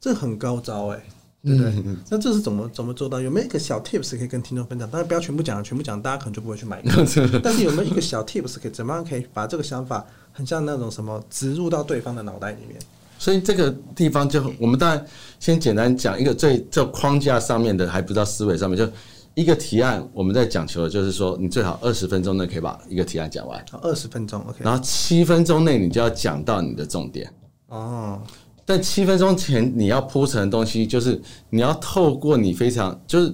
[0.00, 1.04] 这很高招哎，
[1.44, 1.74] 对不对？
[2.08, 3.20] 那这是怎么怎么做到？
[3.20, 4.88] 有没有一个小 tips 可以跟听众分享？
[4.88, 6.82] 当然不要全部讲，全部讲大家可能就不会去买。
[7.44, 12.80] 但是有没有一个小 tips 可以怎么样可以把这个想法很像那种什么植入到对方的脑袋里面？
[13.18, 15.06] 所以这个地方就我们当然
[15.38, 18.90] 先简单讲一个最这框架上面的，还不知道思维上面就。
[19.38, 23.64] 一个提案，我们在讲求的就是说，你最好二十分钟内可以把一个提案讲完。
[23.82, 24.58] 二十分钟，OK。
[24.64, 27.32] 然后七分钟内你就要讲到你的重点。
[27.68, 28.20] 哦。
[28.66, 33.32] 但七分钟前你要铺陈的东西，就是你要透过你非常就是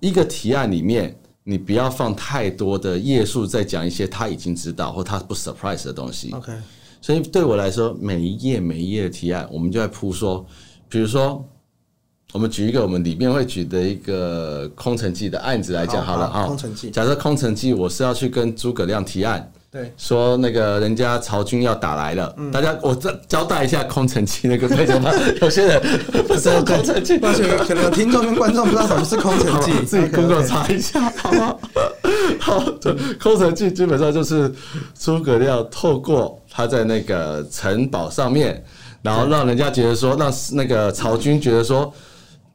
[0.00, 6.32] 一个提案里面，你不要放太多的页数，在讲一些他已经知道或他不 surprise 的东西。
[6.32, 6.52] OK。
[7.00, 10.44] 所以对我来说，每一页每一页的提案，我们就在铺说，
[10.88, 11.40] 比如说。
[12.36, 16.44] 我们举一个我们里面会举的一个空城计的案子来讲好了啊。
[16.44, 25.10] 空城计，假设空城计，我是要去跟诸葛亮提案，对，说那个人家曹军要打来了，大家我再交代一下空城计那个背景吧。
[25.40, 25.80] 有些人
[26.28, 31.56] 不知道空城计，抱歉，可能听众跟观众不知道什么是空城计，自己 Google 查一下，好吗？
[32.38, 32.62] 好，
[33.18, 34.52] 空城计基本上就是
[35.00, 38.62] 诸葛亮透过他在那个城堡上面，
[39.00, 41.90] 然后让人家觉得说，让那个曹军觉得说。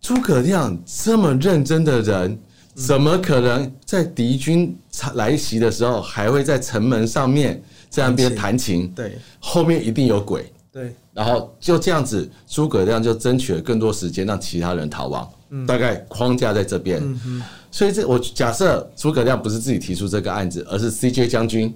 [0.02, 2.38] 诸葛亮这么认真的人，
[2.74, 4.76] 怎么可能在敌军
[5.14, 8.92] 来袭的时候，还会在城门上面这样边弹琴？
[8.96, 10.52] 对，后面一定有鬼。
[10.72, 15.30] 对，然后就这样子，诸葛亮就争取了更多时间，让其他人逃亡。
[15.50, 17.00] 嗯，大概框架在这边。
[17.04, 21.72] 嗯哼，所以这我假设诸葛亮不是自己提出这个案子，而是 CJ 将军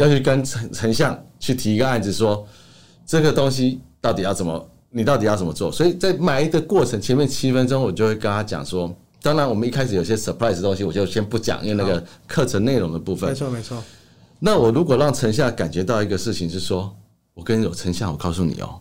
[0.00, 2.44] 要去跟丞丞相去提一个案子，说
[3.06, 5.72] 这个东西到底要怎么，你到底要怎么做？
[5.72, 13.30] 所以在埋的过程前面七分钟，我就会跟他讲说，当然我们一开始有些 surprise 的东西，我就先不讲，因为那个课程内容的部分。
[13.30, 13.82] 没错没错。
[14.38, 16.94] 那我如果让陈夏感觉到一个事情是说。
[17.32, 18.78] 我跟有陈夏，我告诉你哦，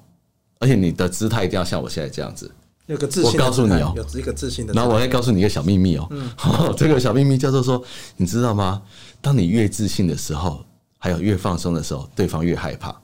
[0.60, 2.52] 而且你的姿态一定要像我现在这样子，
[2.88, 3.32] 有个自信。
[3.32, 4.74] 我告诉你哦，有一个自信的。
[4.74, 6.30] 然后我再告诉你一个小秘密哦，嗯，
[6.76, 7.82] 这个小秘密叫做说，
[8.17, 8.82] 你知道吗？
[9.22, 10.65] 当你越自信的时候，
[10.98, 13.02] 还有越放松的时候，对方越害怕。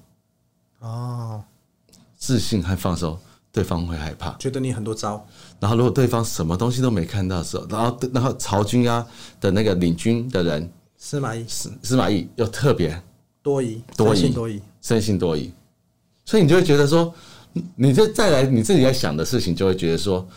[0.80, 1.42] 哦，
[2.26, 3.20] 自信和放手，
[3.52, 5.24] 对方会害怕，觉得你很多招。
[5.60, 9.06] 然后如果对方什么东西都没看到的时候，然后然后曹军啊
[9.40, 13.00] 的那个领军的人司马懿，司司马懿又特别
[13.44, 14.60] 多疑，多疑，多疑。
[14.82, 15.54] 深信多疑，
[16.26, 17.14] 所以你就会觉得说，
[17.76, 20.28] 你这再来你自己在想的事情，就会觉得说，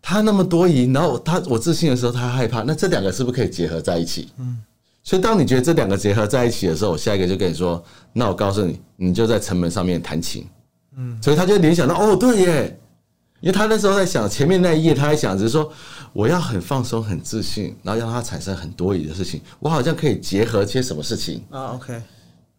[0.00, 4.28] 他那么多疑，然后他我自信的时候他害怕，那这两个是不是可以结合在一起？
[4.38, 4.62] 嗯，
[5.02, 10.46] 所以当你觉得这两个结合在一起的时候，我下一个就跟你说，那我告诉你，你就在城门上面弹琴。
[10.96, 12.80] 嗯，所以他就联想到，哦，对耶，
[13.40, 15.70] 因为他那时候在想前面那一页，他还想着说，
[16.12, 21.42] 我要很放松、很自信，然后让他产生很多疑的事情，我好像可以结合些什么事情。
[21.50, 22.00] 啊？OK。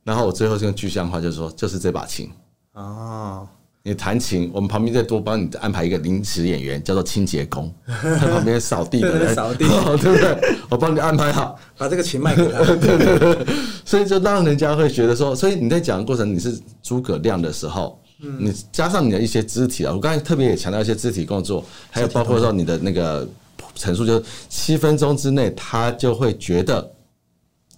[0.03, 2.29] 然后我最后这个具象化就是说，就是这把琴。
[2.73, 3.47] 哦，
[3.83, 9.65] 你弹琴，我们旁边再多帮你安排一个临时演员，叫做清洁工， 在旁边扫地的人，扫地，
[9.97, 10.55] 对不对？
[10.69, 13.45] 我帮你安排好，把这个琴卖给他， 对对对。
[13.83, 23.27] 所以就让人家会觉得说，所以你在讲的过程，你是诸葛亮的时候，你加上你的一些肢体啊，我刚才特别也强调一些肢体动作，还有包括说你的那个
[23.75, 26.93] 陈述，就是七分钟之内，他就会觉得。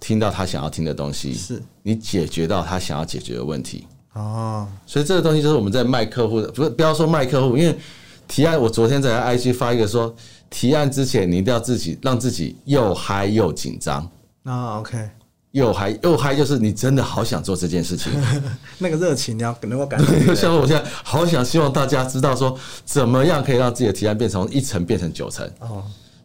[0.02, 4.66] 听到他想要听的东西，是你解决到他想要解决的问题哦。
[4.86, 7.78] 所以这个东西就是我们在卖客户的，不是不要说卖客户，因为
[8.26, 10.16] 提案，我昨天在 IG 发一个说，
[10.48, 14.10] 提案之前你一定要自己让自己又嗨又紧张
[14.44, 14.78] 啊。
[14.78, 15.10] OK，
[15.52, 18.12] 又嗨又嗨，就是你真的好想做这件事情，
[18.78, 20.34] 那个热情你要能够感觉。
[20.34, 25.82] 像我现在好想希望大家知道说，怎么样可以让自己的提案变成一层变成九层哦。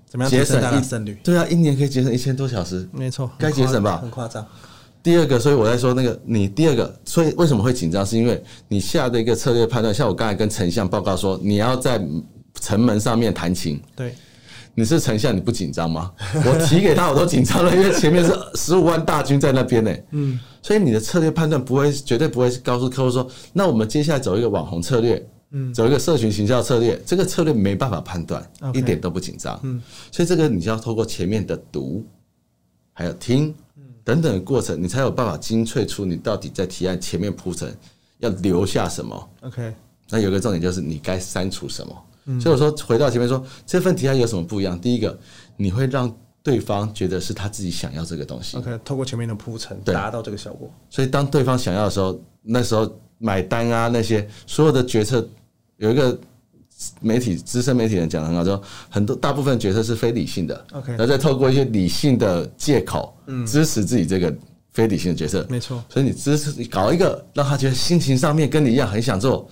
[0.07, 3.97] 怎么样节省一胜率，对啊，一年可以节省一千多小时，没错，该节省吧？
[3.97, 4.45] 很夸张。
[5.03, 8.05] 第二个，所以我在说那个，你第二个，所以为什么会紧张？
[8.05, 12.01] 是因为你下的一个策略判断，像我刚才跟丞相报告说，你要在
[12.61, 13.81] 城门上面弹琴。
[13.95, 14.15] 对，
[14.75, 16.11] 你是丞相，你不紧张吗？
[16.45, 19.95] 我提给他，我都紧张了，因为前面是 十五万大军在那边呢。
[20.11, 25.25] 嗯，所以你的策略判断不会，绝对不会告诉客户说，那我们接下来走一个网红策略。
[25.51, 29.57] 嗯，走一个社群行销策略，这个策略没办法判断，一点都不紧张。
[29.63, 32.03] 嗯，所以这个你就要透过前面的读，
[32.91, 33.55] 还有听，
[34.03, 37.73] 等等的过程，你才有办法精粹出你到底在提案前面铺陈
[38.17, 39.29] 要留下什么。
[39.41, 39.73] OK，
[40.09, 41.95] 那有个重点就是你该删除什么。
[42.39, 44.79] 所以我说回到前面说，这份提案有什么不一样？
[44.79, 45.17] 第一个，
[45.57, 48.57] 你会让对方觉得是他自己想要这个东西。
[48.57, 50.69] OK，透过前面的铺陈达到这个效果。
[50.89, 55.27] 所以当对方想要的时候，那时候买单啊，那些所有的决策。
[55.77, 56.17] 有一个
[57.01, 64.33] 媒体资深媒体人讲的很好，说很多大部分决策是非理性的，OK，然后再透过一些理性的借口，嗯，支持自己这个
[64.71, 65.83] 非理性的决策，没错。
[65.89, 69.45] 所以你支持你搞一个让他觉得心情上面跟你一样很想做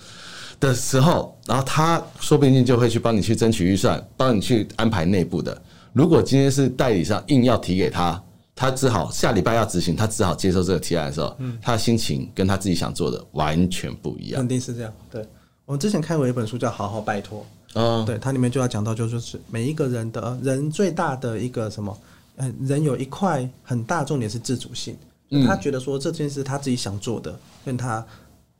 [0.64, 5.60] 的时候，然后他说不定就会去帮你去争取预算，帮你去安排内部的。
[5.92, 8.20] 如果今天是代理商硬要提给他，
[8.54, 15.26] 他只好下礼拜要执行，他只好接受这个提案的时候，嗯，他的心情跟他自己想做的完全不一样，肯定是这样，对。
[15.66, 17.40] 我们之前看过一本书叫《好好拜托》，
[17.74, 21.98] 嗯，对，它里面就要讲到，就是每一个人的人最大的一个什么，
[22.36, 24.96] 嗯，人有一块很大重点是自主性，
[25.46, 28.04] 他觉得说这件事他自己想做的，跟他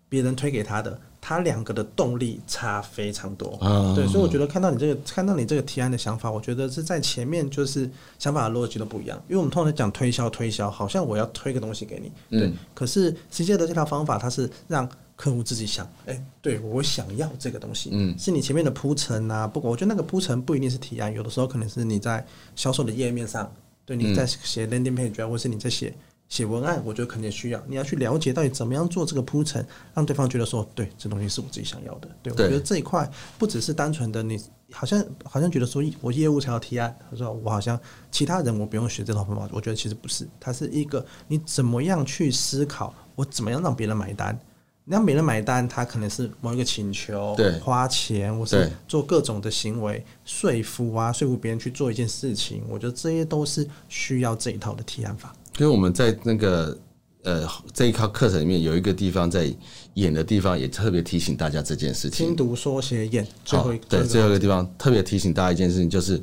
[0.08, 3.56] 别人推给他的，他两个的动力差非常多，
[3.96, 14.86] 对，所以我觉得看到你这个看到你这个提案的想法，我觉得是在前面就是想法的逻辑都不一样，因为我们通常讲推销推销，好像我要推个东西给你，对，可是实际的这套方法，它是让。
[15.16, 19.46] 客户自己想，哎、欸，对我想要这个东西，嗯，是你前面的铺陈啊。
[19.46, 23.48] 不过我觉得那个铺陈不一定是提案，有的时候可能是你在销售的页面上，
[23.86, 25.94] 对，你在写 landing page 啊，或是你在写
[26.28, 32.08] 写文案，我觉得肯定需要你要去了解到底怎么样做这个铺陈，让对方觉得说，对，这东西是我自己想要的。
[32.22, 33.08] 对，我觉得这一块
[33.38, 34.40] 不只是单纯的你
[34.72, 37.78] 好像好像觉得说我业务才要提案，他说我好像
[38.10, 44.38] 其他人我不用学这套方法，我觉得其实不是，它是一个你怎么样去思考，我怎么样让别人买单。
[44.86, 52.62] 让别人买单，他可能是某一个请求，对，花钱，或是做各种的行为，说服啊，说服别人去做一件事情。
[52.68, 55.34] 我觉得这些都是需要这一套的提案法。
[55.58, 56.76] 因为我们在那个
[57.22, 59.52] 呃这一套课程里面有一个地方在
[59.94, 62.26] 演的地方，也特别提醒大家这件事情。
[62.26, 66.22] 听读说写演，最后一个对最后一个地方特别提醒大家一件事情，就是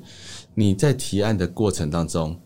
[0.53, 2.37] 你在提案的过程当中，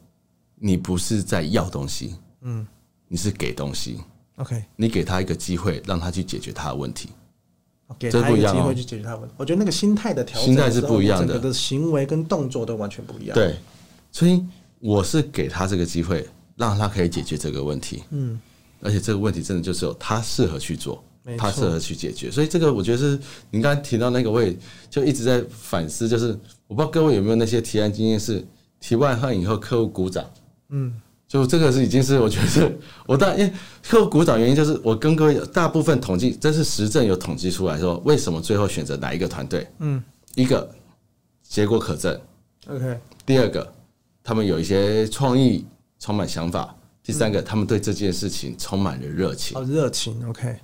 [0.56, 2.66] 你不是在要东西，嗯，
[3.08, 4.00] 你是给东西。
[4.36, 7.10] OK，你给他一个机会，让他去解决他的问题。
[8.00, 9.36] 给他一个机会去解决他的问题。
[9.38, 13.36] 我觉得那个心态的调整，心态是不一样的，整个的行为跟动作都完全不一样。
[13.36, 13.56] 对，
[14.12, 14.44] 所以
[14.80, 18.04] 我是给他这个机会，让他可以解决这个问题。
[18.12, 18.40] 嗯，
[18.82, 21.04] 而且这个问题真的就是有他适合去做，
[21.38, 22.32] 他适合去解决。
[22.32, 23.20] 所以这个我觉得是
[23.52, 24.56] 你刚才提到那个，我也
[24.90, 26.28] 就一直在反思，就是
[26.68, 28.46] 我不知道各位有没有那些提案经验，是
[28.80, 30.26] 提完案以后客户鼓掌。
[30.70, 31.02] 嗯。
[31.28, 33.52] 就这个是已经是我觉得是我大，因为
[33.90, 39.68] 客户鼓掌原因就是我跟各位大部分统计，这是实证有统计出来说，为什么最后选择哪一个团队？
[39.80, 40.02] 嗯，
[40.36, 40.70] 一个
[41.42, 42.18] 结果可证
[42.68, 43.00] ，OK。
[43.26, 43.74] 第二个，
[44.24, 45.66] 他们有一些创意，
[46.06, 46.76] 充满想法。
[47.04, 49.58] 第三个，他们对这件事情充满了热情。
[49.58, 50.56] 哦，热情，OK。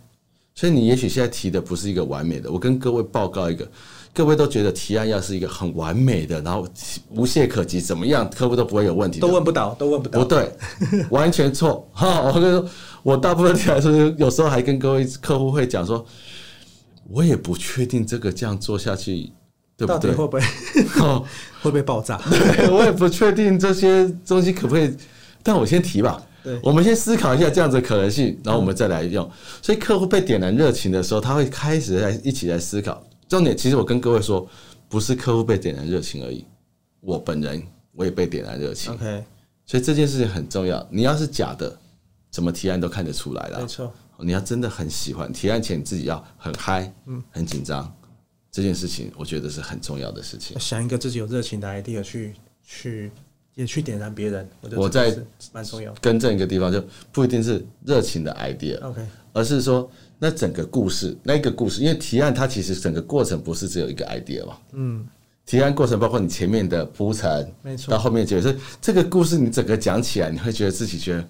[0.54, 3.68] 所以你也许现在提的不是一个完美的，我跟各位报告一个。
[4.14, 6.68] 各位都觉得提案要是一个很完美的，然后
[7.10, 10.20] 无懈可击，怎么样客户都不会有问题，都问不到，都问不到。
[10.20, 10.52] 不对，
[11.10, 11.90] 完全错。
[11.92, 12.70] 哈，我跟你说，
[13.02, 16.06] 我大部分提案是，有时候还跟各位客户会讲说，
[17.10, 19.32] 我也不确定这个这样做下去，
[19.78, 20.12] 对不对？
[20.12, 20.42] 会不会？
[21.64, 22.20] 会不会爆炸？
[22.30, 24.94] 对，我也不确定这些东西可不可以，
[25.44, 26.22] 但我先提吧。
[26.44, 29.30] 对，我们先思考一下这样子的可能性，然后我们再来用。
[29.62, 33.06] 所以客户被点燃热情的时候，他会开始来一起来思考。
[33.30, 34.48] 重点其实我跟各位说，
[34.90, 36.44] 不是客户被点燃热情而已，
[37.00, 37.62] 我本人
[37.94, 38.92] 我也被点燃热情。
[38.92, 39.24] OK，
[39.68, 40.86] 所以这件事情很重要。
[40.90, 41.78] 你要是假的，
[42.32, 43.60] 怎么提案都看得出来了。
[43.62, 47.94] 没错，你要真的很喜欢提案前，你自己要很嗨，嗯，很紧张。
[48.52, 50.60] 这件事情我觉得是很重要的事情。
[50.60, 53.12] 想一个自己有热情的 idea 去去
[53.56, 55.16] 也去点燃别人，我在
[55.52, 55.94] 蛮重要。
[56.02, 59.02] 更正一个地方，就不一定是热情的 idea，OK，
[59.34, 59.90] 而是说。
[60.24, 65.04] 那整个故事，那个故事，因为提案它其实整个过程不是只有一个 idea 嘛，嗯，
[65.48, 71.28] 提案过程包括你前面的铺陈，没错，到后面就是，这个故事你整个讲起来，你会觉得自己觉得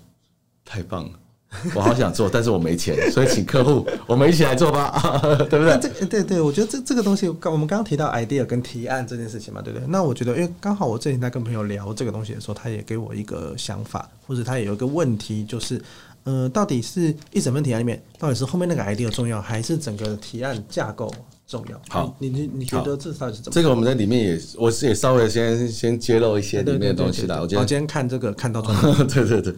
[0.65, 1.19] 太棒了，
[1.75, 5.77] 我好想做，但是我没钱，所以请客户， 我们一起来做吧， 对不对？
[5.81, 9.85] 这个对对，我觉得这这个东西，刚我们刚刚提到 idea 跟提案这件事情嘛，对不对？
[9.87, 15.81] 那我觉得，因为刚好我最近在跟朋友聊这个东西的时候，他也给我一个想法，或者他也有一个问题，就是。
[16.23, 21.11] 呃，到底是一整份提案里面，到底是后面那个 idea 重要，还是整个提案架构
[21.47, 21.81] 重要？
[21.89, 23.55] 好，你你你觉得这到底是怎么？
[23.55, 27.39] 这个我们在里面也，我是也稍微先先揭露一些里面的东西啦。
[27.41, 29.51] 我今天今天看这个看到，对对对，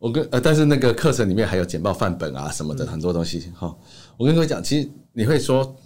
[0.00, 3.52] 我跟呃，但是那个课程里面还有简报范本啊什么的很多东西。
[3.54, 3.72] 哈，
[4.16, 5.76] 我跟各位讲，其实你会说，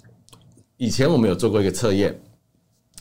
[0.77, 2.19] 以前我们有做过一个测验，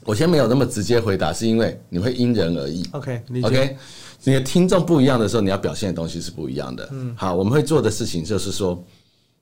[0.06, 2.84] 我先没有那么直接回答，是因为你会因人而异。
[2.92, 3.78] OK OK。
[4.26, 6.90] 你的听众不一样的时候，你要表现的东西是不一样的。
[6.94, 8.84] 嗯，好，我们会做的事情就是说，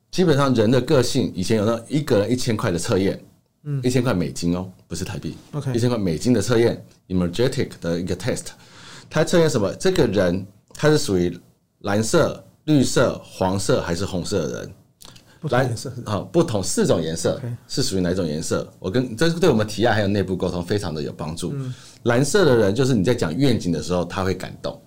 [0.09, 3.23] 基本上人的个性，以前有那一个人一千块的测验，
[3.63, 8.47] 嗯，一千块美金哦，不是台币，OK，一千块美金的测验，Emergetic 的一个 test，
[9.07, 9.71] 它测验什么？
[9.75, 11.39] 这个人他是属于
[11.81, 14.71] 蓝色、绿色、黄色还是红色的人？
[15.49, 18.71] 蓝色啊，不同四种颜色是属于哪种颜色？
[18.77, 21.55] 我跟这是对我们提案还有内部沟通非常的有帮助。
[22.03, 24.79] 蓝色的人就是你在讲愿景的时候，他会感动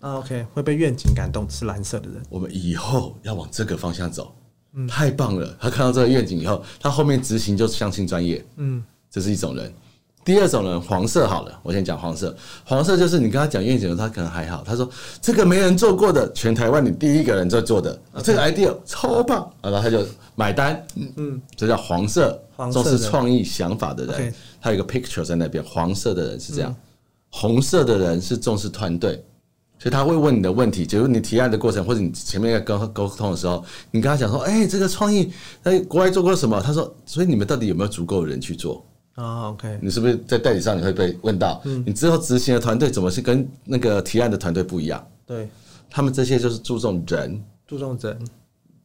[0.00, 0.16] 啊。
[0.18, 2.20] OK，会被愿景感动，是蓝色的人。
[2.28, 4.34] 我们以后要往这个方向走，
[4.74, 5.56] 嗯，太棒了。
[5.60, 9.72] 他看到这个愿景以后，他后面执行就相信专业，嗯，这是一种人。
[10.22, 12.36] 第二种人，黄色好了，我先讲黄色。
[12.64, 14.62] 黄色就是你跟他讲愿景的时候，他可能还好。
[14.64, 14.88] 他说
[15.20, 20.04] 这个没人做过的，全台湾你第一个人在做的.这个 idea 超棒，然后他就
[20.34, 20.86] 买单。
[20.94, 22.38] 嗯嗯，这叫黄色，
[22.70, 24.34] 重视创意想法的人。
[24.60, 26.76] 他有一个 picture 在那边，黄色的人是这样，
[27.30, 29.24] 红色的人是重视团队，
[29.78, 36.60] 所以他会问你的问题，就是你提案的过程，或者你前面在沟沟通的时候，你跟他讲说，哎，这个创意在国外做过什么？
[36.60, 38.84] 他说，所以你们到底有没有足够的人去做？
[39.14, 41.60] 啊，OK，你是不是在代理上你会被问到？
[41.64, 45.06] 嗯你之后执行的团队怎么是跟那个提案的团队不一样？
[45.26, 45.48] 对，
[45.90, 48.18] 他们这些就是注重人，注重人。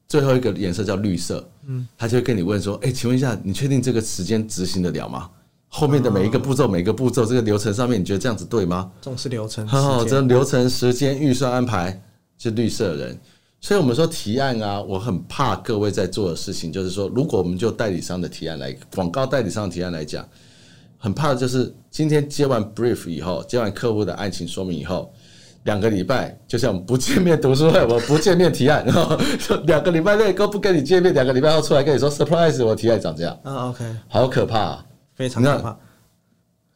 [0.08, 5.30] 最后一个颜色叫绿色，嗯，他就会跟你问说，哎，请问一下，你确定这个时间执行得了吗？
[5.68, 8.92] 后面的每一个步骤，每一个步骤，这个流程上面，你觉得这样子对吗？
[9.02, 12.02] 重视流程，好，这流程、时间、预算安排
[12.38, 13.20] 是绿色人。
[13.66, 20.24] 所以，我们说提案啊，我很怕各位在做的事情，就是说，如果我们就代理商的提案来，广告代理商的提案来讲，
[21.00, 25.12] 很怕的就是今天接完 brief 以后，接完客户的案情说明以后，
[25.64, 29.18] 两个礼拜，就像不见面读书会，我不见面提案，然 后
[29.66, 33.36] 两个礼拜内都不跟你见面，两个礼拜后出来跟你说 surprise，我提案长这样。
[33.42, 34.86] 啊，OK，好可怕啊，
[35.16, 35.76] 非常可怕。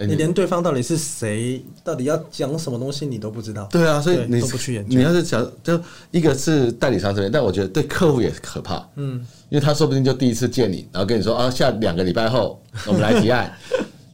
[0.07, 3.67] 你连对方到底是谁，到底要讲什么东西，你都不知道。
[3.69, 4.97] 对啊，所以你都不去研究。
[4.97, 5.79] 你要是讲，就
[6.11, 8.87] 一个是代理商这边，但我觉得对客户也可怕。
[8.95, 13.53] 嗯，因为他说不定就第一次见你，然后跟你说啊，下两个礼拜后 我们来提案。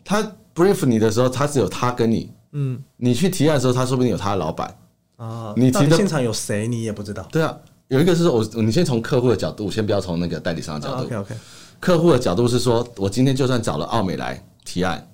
[0.04, 0.24] 他
[0.56, 2.32] brief 你的时候，他只有他跟你。
[2.54, 4.76] 嗯，你去提案的时候，他说不定有他的老板
[5.18, 5.54] 啊。
[5.56, 7.28] 你提的现场有谁，你也不知道。
[7.32, 7.56] 对啊，
[7.90, 11.04] 有一个是说我，你先从客户的角度，先不要从那个代理商的角度。
[11.04, 11.36] OK OK。
[11.80, 15.08] 客户的角度是说，我今天就算找了奥美来提案。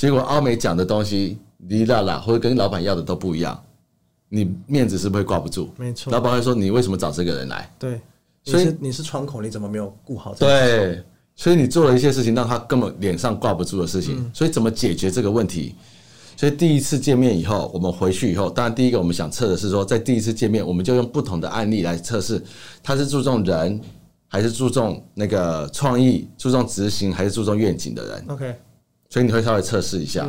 [0.00, 1.36] 结果阿美讲的东西，
[1.68, 3.62] 哩啦啦，或者跟老板要的都不一样，
[4.30, 5.68] 你面子是不是会挂不住？
[5.76, 7.70] 没错，老板会说你为什么找这个人来？
[7.78, 8.00] 对，
[8.42, 10.34] 所以你是窗口，你怎么没有顾好？
[10.36, 11.04] 对，
[11.36, 14.30] 所以你做了一些事情，让他根本脸上挂不住的事情。
[14.32, 15.74] 所以怎么解决这个问题？
[16.34, 22.42] 所以第一次见面以后，我们回去以后，当然第一个我们想测的是说，在第一次见面，我们就用不同的案例来测试，
[22.82, 23.78] 他是注重人，
[24.28, 28.54] 还是注重那个创意，注重执行，还是注重愿景的人？OK。
[29.10, 30.28] 所以你会稍微测试一下，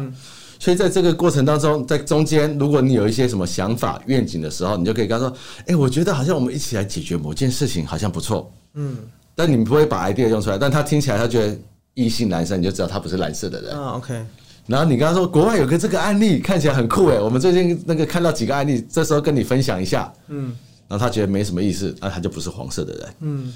[0.60, 8.98] 所以在这个过程当中，在中间，如果你有一些什么想法、愿景的时候，你就可以跟他说：“哎，我觉得好像我们一起来解决某件事情，好像不错。”嗯，
[9.36, 11.56] 但你们不会把 idea 用出来，但他听起来他觉得
[11.94, 13.94] 异性男生，你就知道他不是蓝色的人啊。
[13.98, 14.20] OK，
[14.66, 20.56] 然后你跟他说：“国外有个这个案例，看起来很酷诶，我们最近那个看到几个案例，这时候跟你分享一下。”嗯，
[20.88, 23.10] 然后他觉得没什么意思，那他就不是黄色的人。
[23.20, 23.54] 嗯。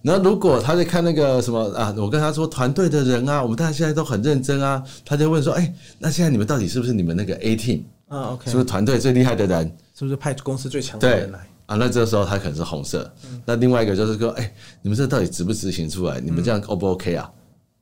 [0.00, 9.76] 那如果他在看那个什么啊，我跟他说团队的人啊，我们大家现在都很认真啊，他就问说，哎，那现在你们到底是不是你们那个 A team 啊？OK，是不是团队最厉害的人？
[9.94, 11.40] 是不是派公司最强的人来？
[11.66, 13.12] 啊，那这个时候他可能是红色。
[13.44, 16.20] 那另外一个就是说，哎，你们这到底执不执行出来？
[16.20, 17.30] 你们这样 O 不 OK 啊？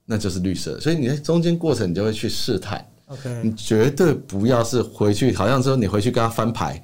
[0.04, 0.80] 那就是绿色。
[0.80, 2.84] 所以你在中间过程，你就会去试探。
[3.08, 6.82] OK，你绝对不要是回去，好像说你回去跟他翻牌。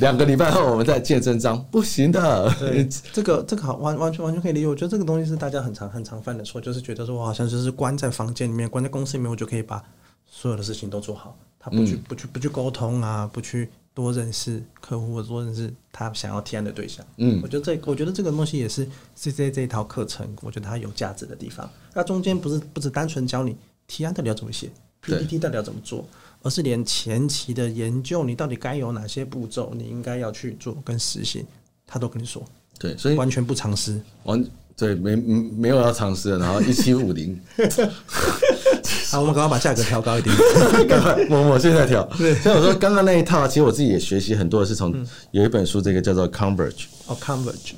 [0.00, 2.52] 两个礼拜后，我们再见真章，不行的。
[2.58, 4.66] 对， 这个这个好完完全完全可以理解。
[4.66, 9.82] 我觉得这个东西是大家很常很常犯的错，就是觉得说我好像就是关在房间里面，关在公司里面，我就可以把
[10.26, 11.36] 所有的事情都做好。
[11.60, 17.04] 他不去不去不去沟通啊，不去多认识客户，或者多认识他想要提案的对象。
[17.16, 18.86] 嗯，我觉得这我觉得这个东西也是
[19.18, 21.68] CCA 这一套课程，我觉得它有价值的地方。
[21.94, 23.56] 那中间不是不只单纯教你
[23.88, 24.70] 提案到底要怎么写
[25.00, 26.06] ，PPT 到底要怎么做。
[26.42, 31.44] 而是连前期的研究，你到底该有哪些步骤，你应该要去做跟实行，
[31.86, 32.42] 他都跟你说。
[32.78, 34.00] 对，所以完全不尝试。
[34.22, 34.44] 完
[34.76, 37.38] 对，没没有要尝试的，然后一七五零。
[39.10, 40.32] 好，我们赶快把价格调高一点。
[40.86, 42.04] 赶快，我我现在调。
[42.16, 44.94] 对，所以我说刚刚那一套，其实我自己也学习很多的是从
[45.32, 46.84] 有一本书，这个叫做 Converge。
[47.06, 47.72] 哦，Converge。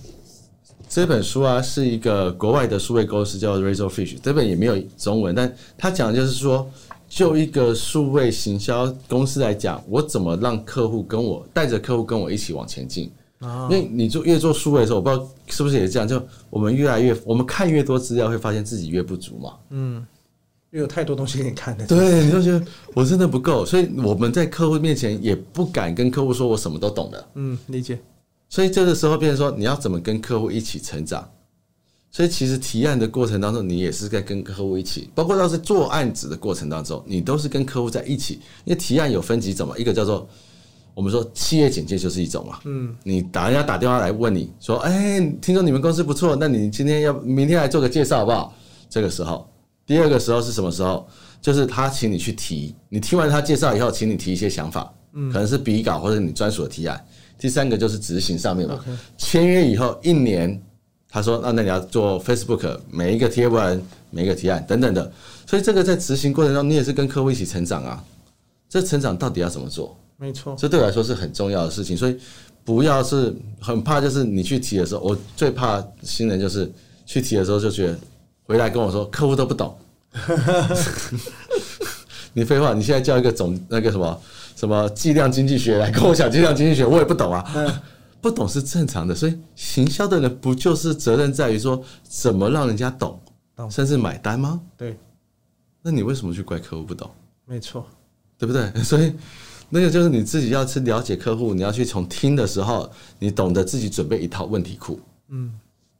[0.89, 6.71] 这本书啊，是一个国外的数位公司叫 Razorfish，这本也没有中文，但他讲的就是说。
[7.11, 13.11] 就一个数位行销公司来讲，我怎么让客户跟我带着客户跟我一起往前进？
[13.41, 19.55] 啊，因为你做越做数位的时候，我不知道是不是也这样，就我们越来越，我们看越多资料，会发现自己越不足嘛。
[19.71, 19.97] 嗯，
[20.71, 21.85] 因为有太多东西给你看的。
[21.85, 27.29] 对，你就觉得我真的不够，所以我们在客户面前也不敢跟客户说我什么都懂的。
[27.35, 27.99] 嗯，理解。
[28.49, 31.29] 所以这个时候变成说，你要怎么跟客户一起成长？
[32.13, 38.35] 所以其实提案的过程当中，你也是在跟客户一起，包括到是做案子的过程当中，你都是跟客户在一起。
[38.65, 40.29] 因为提案有分几种嘛，一个叫做
[40.93, 48.53] 我们说企业简介就是一种嘛，嗯，你打人家打电话来问你说，哎，听说你们公司不错，那你今天要明天来做个介绍好不好？
[48.89, 49.49] 这个时候，
[49.87, 51.07] 第二个时候是什么时候？
[51.41, 57.07] 就是他请你去提，你听完他介绍以后，请你提一些想法，嗯，可能是笔稿或者你专属的提案。
[57.39, 58.85] 第三个就是执行上面嘛，
[59.17, 60.61] 签约以后一年。
[61.13, 65.13] 他说：“那那你要做 Facebook 每一个贴文、每一个提案等等的，
[65.45, 68.05] 所以这个在执行过程中，你也是跟客户一起成长啊。
[68.69, 69.99] 这成长到底要怎么做？
[70.17, 71.97] 没错，这对我来说是很重要的事情。
[71.97, 72.17] 所以
[72.65, 76.71] 不要是很怕，就是你去提的时候，我最怕新人就是
[77.05, 77.99] 去提的时候就觉得
[78.45, 79.77] 回来跟我说客户都不懂。
[82.33, 84.23] 你废话，你现在叫一个总那个什么
[84.55, 87.45] 什么计量经济学来跟我讲计量经济学，我也不懂啊。”
[88.21, 93.21] 不懂是正常的，所以行销的人不就是责任在于说怎么让人家懂，
[93.71, 94.61] 甚至买单吗？
[94.77, 94.99] 对，
[95.83, 97.11] 那你为什么去怪客户不懂？
[97.47, 97.87] 没错，
[98.39, 98.73] 对不对？
[98.85, 99.13] 所以
[99.69, 105.01] 那个就是你自己要去了解客户，你要去从听的时候，你懂得自己准备一套问题库。
[105.29, 105.53] 嗯。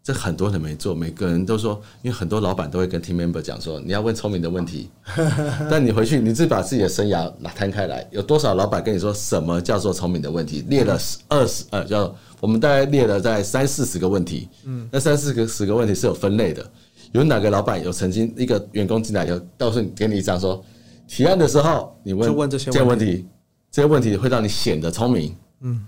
[0.03, 4.91] 这很多人没做，每个人都说，因为很多老板都会跟 team member 讲说，你要问聪明的问题。
[5.71, 10.65] 但你回去，你自己把自己的生涯拿摊开来，有多少老板跟你说什么叫做聪明的问题？
[10.69, 10.99] 列了
[11.29, 14.49] 二十呃，叫我们大概列了在三四十个问题。
[14.65, 16.67] 嗯，那三四个十个问题是有分类的。
[17.13, 20.65] 有哪个老板有曾经一个员工进来有告诉你，给你一张说，
[21.07, 23.27] 提案的时候你问这些问题，
[23.71, 25.37] 这些问题会让你显得聪明。
[25.61, 25.85] 嗯，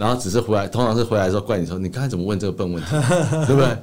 [0.00, 2.90] 然后只是回来，通常是回来的时候怪你说，你刚才怎么问这个笨问题，
[3.46, 3.76] 对不对？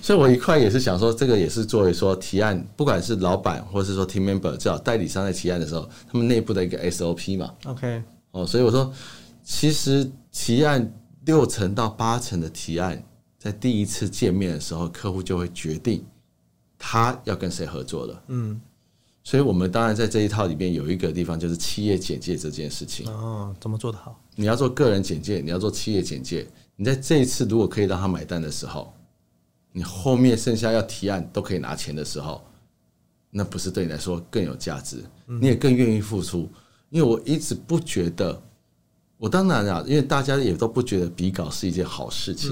[0.00, 7.52] 所以我一块也是想说，这个也是作为说提案，不管是老板或者是说 team member，至少代理商在提案的时候，他们内部的一个 SOP 嘛。
[7.66, 8.92] OK，哦，所以我说，
[9.42, 10.88] 其实提案
[11.24, 13.02] 六成到八成的提案，
[13.36, 16.06] 在第一次见面的时候，客户就会决定
[16.78, 18.22] 他要跟谁合作了。
[18.28, 18.60] 嗯。
[19.22, 23.06] 所以，我们当然在这一套里面有一个地方，就是企业简介这件事情。
[23.06, 24.18] 哦，怎么做得好？
[24.40, 26.48] 你要做个人简介，你要做企业简介。
[26.76, 28.90] 你在这一次如果可以让他买单的时候，
[29.70, 32.42] 你后面剩下要提案都可以拿钱的时候，
[33.28, 35.04] 那不是对你来说更有价值？
[35.26, 36.48] 你也更愿意付出。
[36.88, 38.42] 因为我一直不觉得，
[39.18, 42.50] 我当然啊，因为大家也都不觉得比稿是一件好事情，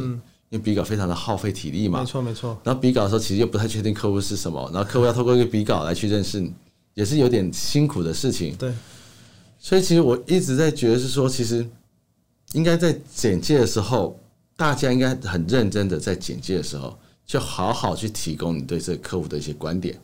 [0.50, 2.00] 因为比稿非常的耗费体力嘛。
[2.00, 2.60] 没错，没错。
[2.62, 6.52] 然后比稿的时候，其实又不太确定客户是什么，然后客户要透过一个比稿来去认识你。
[6.94, 8.74] 也是有点辛苦的事情，对，
[9.56, 11.64] 所以其实我一直在觉得是说，其实
[12.52, 14.18] 应该在简介的时候，
[14.56, 19.98] 大家应该很认真的在简介的时候，就好好去提供你对这个客户的一些观点。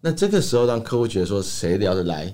[0.00, 2.32] 那这个时候让客户觉得说，谁聊得来，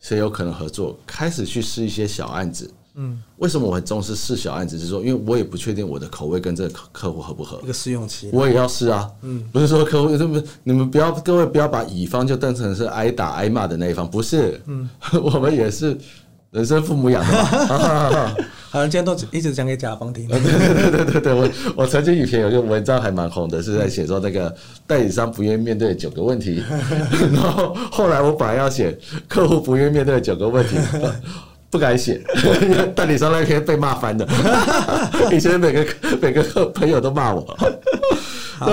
[0.00, 2.70] 谁有可能合作，开始去试一些小案子。
[2.98, 4.78] 嗯，为什么我很重视试小案子？
[4.78, 7.60] 就是说，因为我也不确定我的口味跟这个客客户合不合。
[7.62, 9.10] 一个试用期，我也要试啊。
[9.20, 14.60] 嗯，不是说客户这么，你们不要各位不要把乙方就当成是挨打挨骂的那一方，不是。
[14.66, 14.88] 嗯，
[15.22, 15.96] 我们也是
[16.56, 18.34] 人生父母养的嘛。
[18.68, 20.26] 好像今天都一直讲给甲方听。
[20.28, 24.54] 对对对对对，我我曾经以前有一个文章还蛮红的，是在写说那个
[24.86, 26.62] 代理商不愿意面对九个问题，
[27.32, 28.98] 然后后来我本来要写
[29.28, 30.76] 客户不愿意面对九个问题。
[31.68, 32.22] 不敢写，
[32.94, 34.26] 代理商那天被骂翻了。
[35.32, 35.86] 以前每个
[36.22, 37.44] 每个朋友都骂我。
[38.56, 38.66] 好，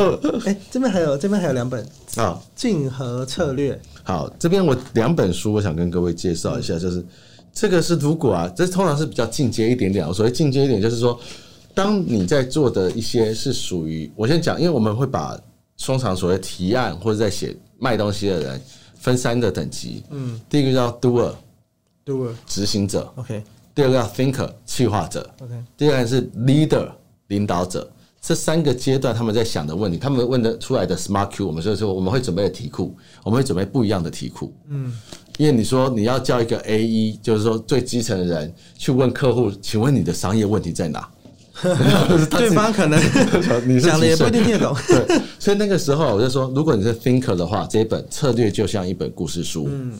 [0.46, 1.86] 哎、欸，这边还有这边还有两本
[2.18, 3.78] 啊，竞合策略。
[4.04, 7.04] 好，这边我两本书，我想跟各位介绍一下，就是
[7.54, 10.08] 这个是如果啊，这通常是比较进阶一点点。
[10.08, 11.18] 我所谓进阶一点，就是说，
[11.74, 15.40] 当你在做的一些是属于我先讲，因为我们会把
[15.78, 18.62] 通常所谓提案或者在写卖东西的人
[18.96, 20.04] 分三个等级。
[20.10, 21.32] 嗯，第一个叫 doer。
[22.06, 23.42] doer 执行者，OK。
[23.74, 25.54] 第二个叫 thinker 企划者，OK。
[25.78, 26.90] 第二个是 leader
[27.28, 27.90] 领导者。
[28.20, 34.54] 这三个阶段他们在想的问题，他们问的出来的 smart Q，我们所以说我们会准备的题库，我们会准备不一样的题库。
[34.70, 34.98] 嗯，
[35.38, 41.10] 因为你说你要叫一个 AE，就是说最基层的人去问客户，请问你的商业问题在哪？
[42.30, 43.00] 对方可能
[43.68, 44.76] 你讲的也不一定听得懂。
[44.88, 49.68] 对，所以那个时候我就说，如果你是 thinker 的话，这一本策略就像一本故事书。
[49.70, 49.94] 嗯。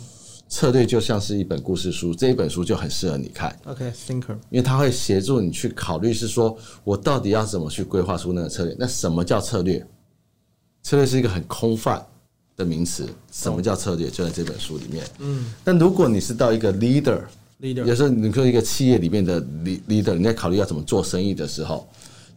[0.50, 3.58] 策略就像是一本故事书，这一本书就很适合你看。
[3.66, 8.76] OK，Thinker，因为它会协助你去考虑，是说我到底要怎么去规划出那个策略。
[8.78, 9.84] 那什么叫策略？
[10.84, 12.06] 策略是一个很空泛
[12.56, 13.08] 的名词。
[13.32, 14.10] 什么叫策略？
[14.10, 15.06] 就在这本书里面。
[15.20, 15.46] 嗯。
[15.64, 19.42] 但如果你是到一个 leader，leader，有时候你说一个企业里面的
[19.88, 21.88] leader，你在考虑要怎么做生意的时候。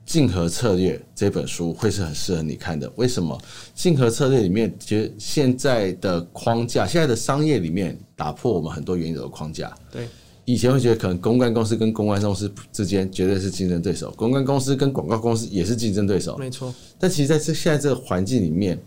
[0.05, 2.89] 竞合策略这本书会是很适合你看的。
[2.95, 3.37] 为什么？
[3.75, 9.77] 竞合策略里面，其实现在的框架，现在的商业里面，打破我们很多原有的框架。
[9.91, 10.07] 对，
[10.45, 16.37] 以前会觉得可能公关公司跟公关公司之间绝对是竞争对手，公关公司跟广告公司也是竞争对手。
[16.39, 16.73] 没错。
[17.01, 18.81] 但其实在这现在这个环境里面，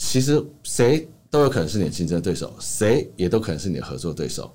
[0.00, 4.50] 其实谁都有可能是你的竞争对手，谁也都可能是你的合作对手。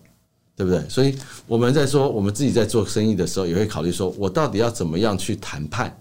[0.57, 0.81] 对不对？
[0.87, 1.13] 所以
[1.47, 5.93] 我们在说，我们自己在做生意的时候，也会考虑说，我到底要怎么样去谈判，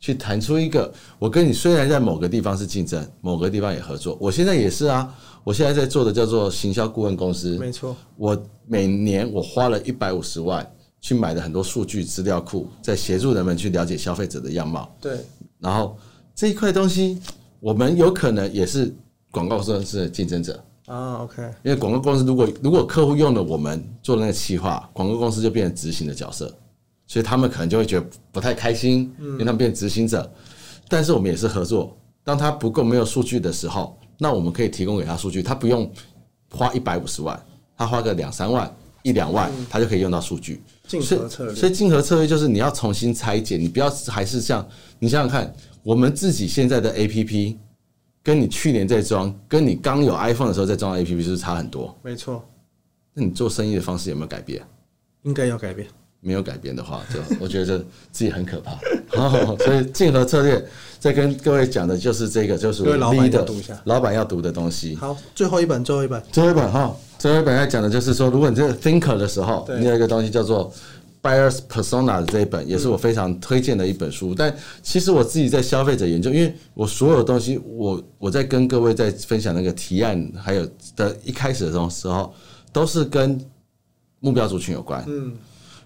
[0.00, 4.16] 去谈出一个，我跟你虽然在某个地方是竞争，某个地方也合作。
[4.18, 7.94] 我现在也是啊，我现在在做的叫做行销顾问公司，没错。
[8.16, 10.66] 我每年我花了一百五十万
[11.02, 14.90] 去买的很多数据资料库，在协助人们去了解消费者的样貌。
[15.02, 15.18] 对。
[15.58, 15.98] 然后
[16.34, 17.20] 这一块东西，
[17.60, 18.94] 我们有可能也是
[19.30, 20.62] 广告公司的竞争者。
[20.86, 26.50] 啊，OK，因为广告公司如果如果客户用了我们做的那个企划，广告公司就变成执行的角色，
[27.06, 30.30] 所以他们可能就会觉得不太开心，因为他们变执行者。
[30.88, 31.94] 但是我们也是合作，
[32.24, 35.90] 当他不够没有数据的时候，那我们可以提供给他数据，他不用
[36.50, 37.38] 花一百五十万，
[37.76, 40.62] 他花个两三万、一两万，他就可以用到数据。
[40.86, 44.66] 竞合策略，所以竞合策略就是你要重新拆解，你不要还是像
[44.98, 45.54] 你想想看，
[45.88, 47.56] 我们自己现在的 APP。
[48.20, 51.96] 跟你去年在装，跟你刚有 iPhone 的时候在装 APP 是不是差很多？
[52.02, 52.44] 没错。
[53.14, 54.60] 那你做生意的方式有没有改变？
[55.22, 55.88] 应该要改变。
[56.20, 57.78] 没有改变的话，就我觉得
[58.12, 58.72] 自己很可怕。
[59.16, 60.62] 好所以竞合策略
[60.98, 64.94] 在跟各位讲的就是这个，就是老板要读一下，老板要读的东西。
[64.96, 70.70] 好，最后一本，最后一本，最后一本哈，最后一本要讲的就是说，如果你这个 thinker 的时候，你有一个东西叫做。
[71.22, 82.32] Buyers Persona 的这一本也是我非常推荐的一本书，但其实我自己在消费者研究，因为我所有东西，我我在跟各位在分享那个提案，还有的一开始的时候，
[82.72, 83.38] 都是跟
[84.20, 85.04] 目标族群有关。
[85.08, 85.32] 嗯，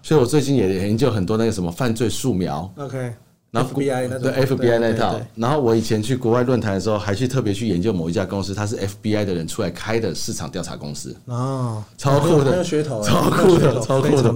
[0.01, 2.71] 所以我最近也研究很多那个什么犯罪素描。
[2.77, 3.13] OK。
[3.53, 14.33] 然后 FBI 那对 FBI 那套，然后我以前去国外论坛的时候，还去特别去研究某一家公司，它是 FBI 的人出来开的市场调查公司哦，超酷的，超酷的，超酷的，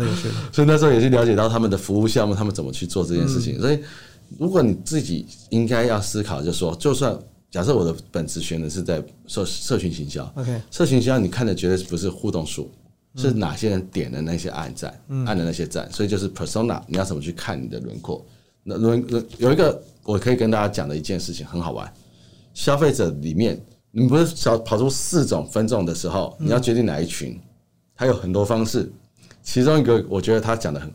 [0.54, 3.60] 所以那时候也去了解到他们的服务项目，他们怎么去做这件事情。
[3.60, 3.80] 所以
[4.38, 7.18] 如果你自己应该要思考，就是说，就算
[7.50, 12.70] 假设我的本职选的是在社社群行销，OK，社群行销你看的绝对不是互动数，
[13.16, 14.94] 是哪些人点的那些按赞，
[15.26, 18.24] 按的那些赞，所以就是 persona，你要怎么去看你的轮廓。
[18.70, 19.02] 那轮
[19.38, 21.90] 有一个我可以跟大家讲的一件事情很好玩，
[22.54, 23.58] 消费者里面，
[23.92, 27.40] 你不是小跑出四种分众的时候，你要决定哪一群，
[27.96, 28.92] 它有很多方式，
[29.42, 30.94] 其中一个我觉得他讲的很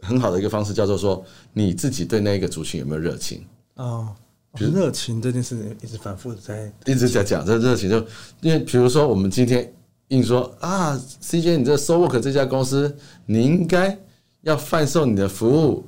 [0.00, 3.44] 很好的一个方式叫做说，你自己对那一个族群有没有热情？
[3.74, 4.14] 哦，
[4.54, 7.98] 比如热情这件事情一直反复的在一直在讲这热情，就
[8.42, 9.74] 因为比如说我们今天
[10.08, 12.96] 硬说啊，CJ 你这 SoulWork 这家公司，
[13.26, 13.98] 你应该
[14.42, 15.84] 要贩售你的服务。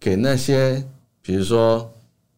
[0.00, 0.82] 给那些，
[1.22, 1.90] 比如说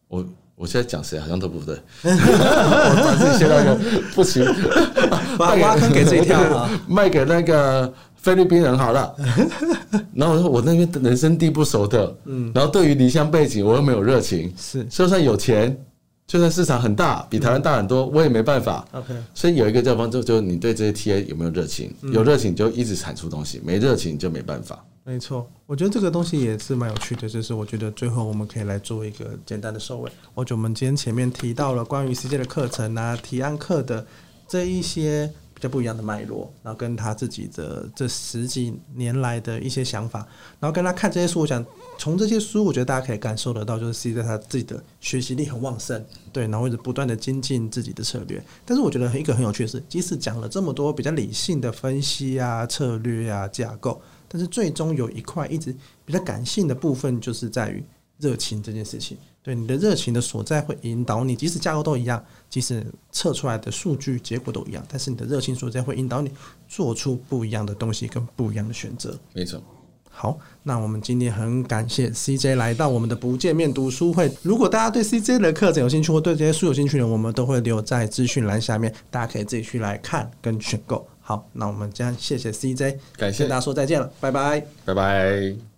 [0.07, 3.77] 我，我现在讲谁好像都不对， 我把自己先那个
[4.15, 4.45] 不行，
[5.37, 6.67] 把挖坑给谁跳？
[6.87, 9.15] 卖给那个菲律宾人好了。
[10.15, 15.77] 然后我说我那边人生地不熟的，嗯，然后对于离乡背景我又没有热情，是，就算有钱，
[16.25, 18.83] 就算市场很大，比台湾大很多，我也没办法。
[18.93, 21.93] OK，所以有一个叫方就就你对这些 TA 有没有热情？
[22.11, 24.83] 有热情就一直产出东西，没热情就没办法。
[25.07, 30.11] 没错，我觉得这个东西也是蛮有趣的，就是我觉得最后我们可以来做一个简单的收尾。
[30.33, 34.05] 我觉得我们今天前面提到了关于 CJ 的课程啊、提案课的
[34.49, 40.27] 这一些比较不一样的脉络，然后跟他自己的这十几年来的一些想法，
[40.59, 41.65] 然后跟他看这些书，我想
[41.97, 46.03] 从这些书，我觉得大家可以感受得到，就是 CJ 他自己的学习力很旺盛，
[46.33, 48.43] 对，然后一直不断的精进自己的策略。
[48.65, 54.01] 但是我觉得一个很有趣的是，即使讲了这么多比较理性的分析啊、策略啊、架构。
[54.27, 55.75] 但是最终有一块一直
[56.05, 57.83] 比较感性的部分，就是在于
[58.17, 59.17] 热情这件事情。
[59.41, 66.29] 对，你的热情的所在会引导你，即使架构都一样，即使测出来的数据结果都一样，但是你的热情所在会引导你
[66.67, 69.17] 做出不一样的东西跟不一样的选择。
[69.33, 69.61] 没错。
[70.09, 74.29] 好，那我们今天很感谢 CJ 来到我们的不见面读书会。
[74.41, 81.07] 如果大家对 CJ 的课程有兴趣或对这些书有兴趣的，我们都会留在资讯栏下面，大家可以自己去来看跟选购。
[81.27, 85.76] 好，那我们将谢谢 CJ，感谢大家说再见了，拜拜，拜拜。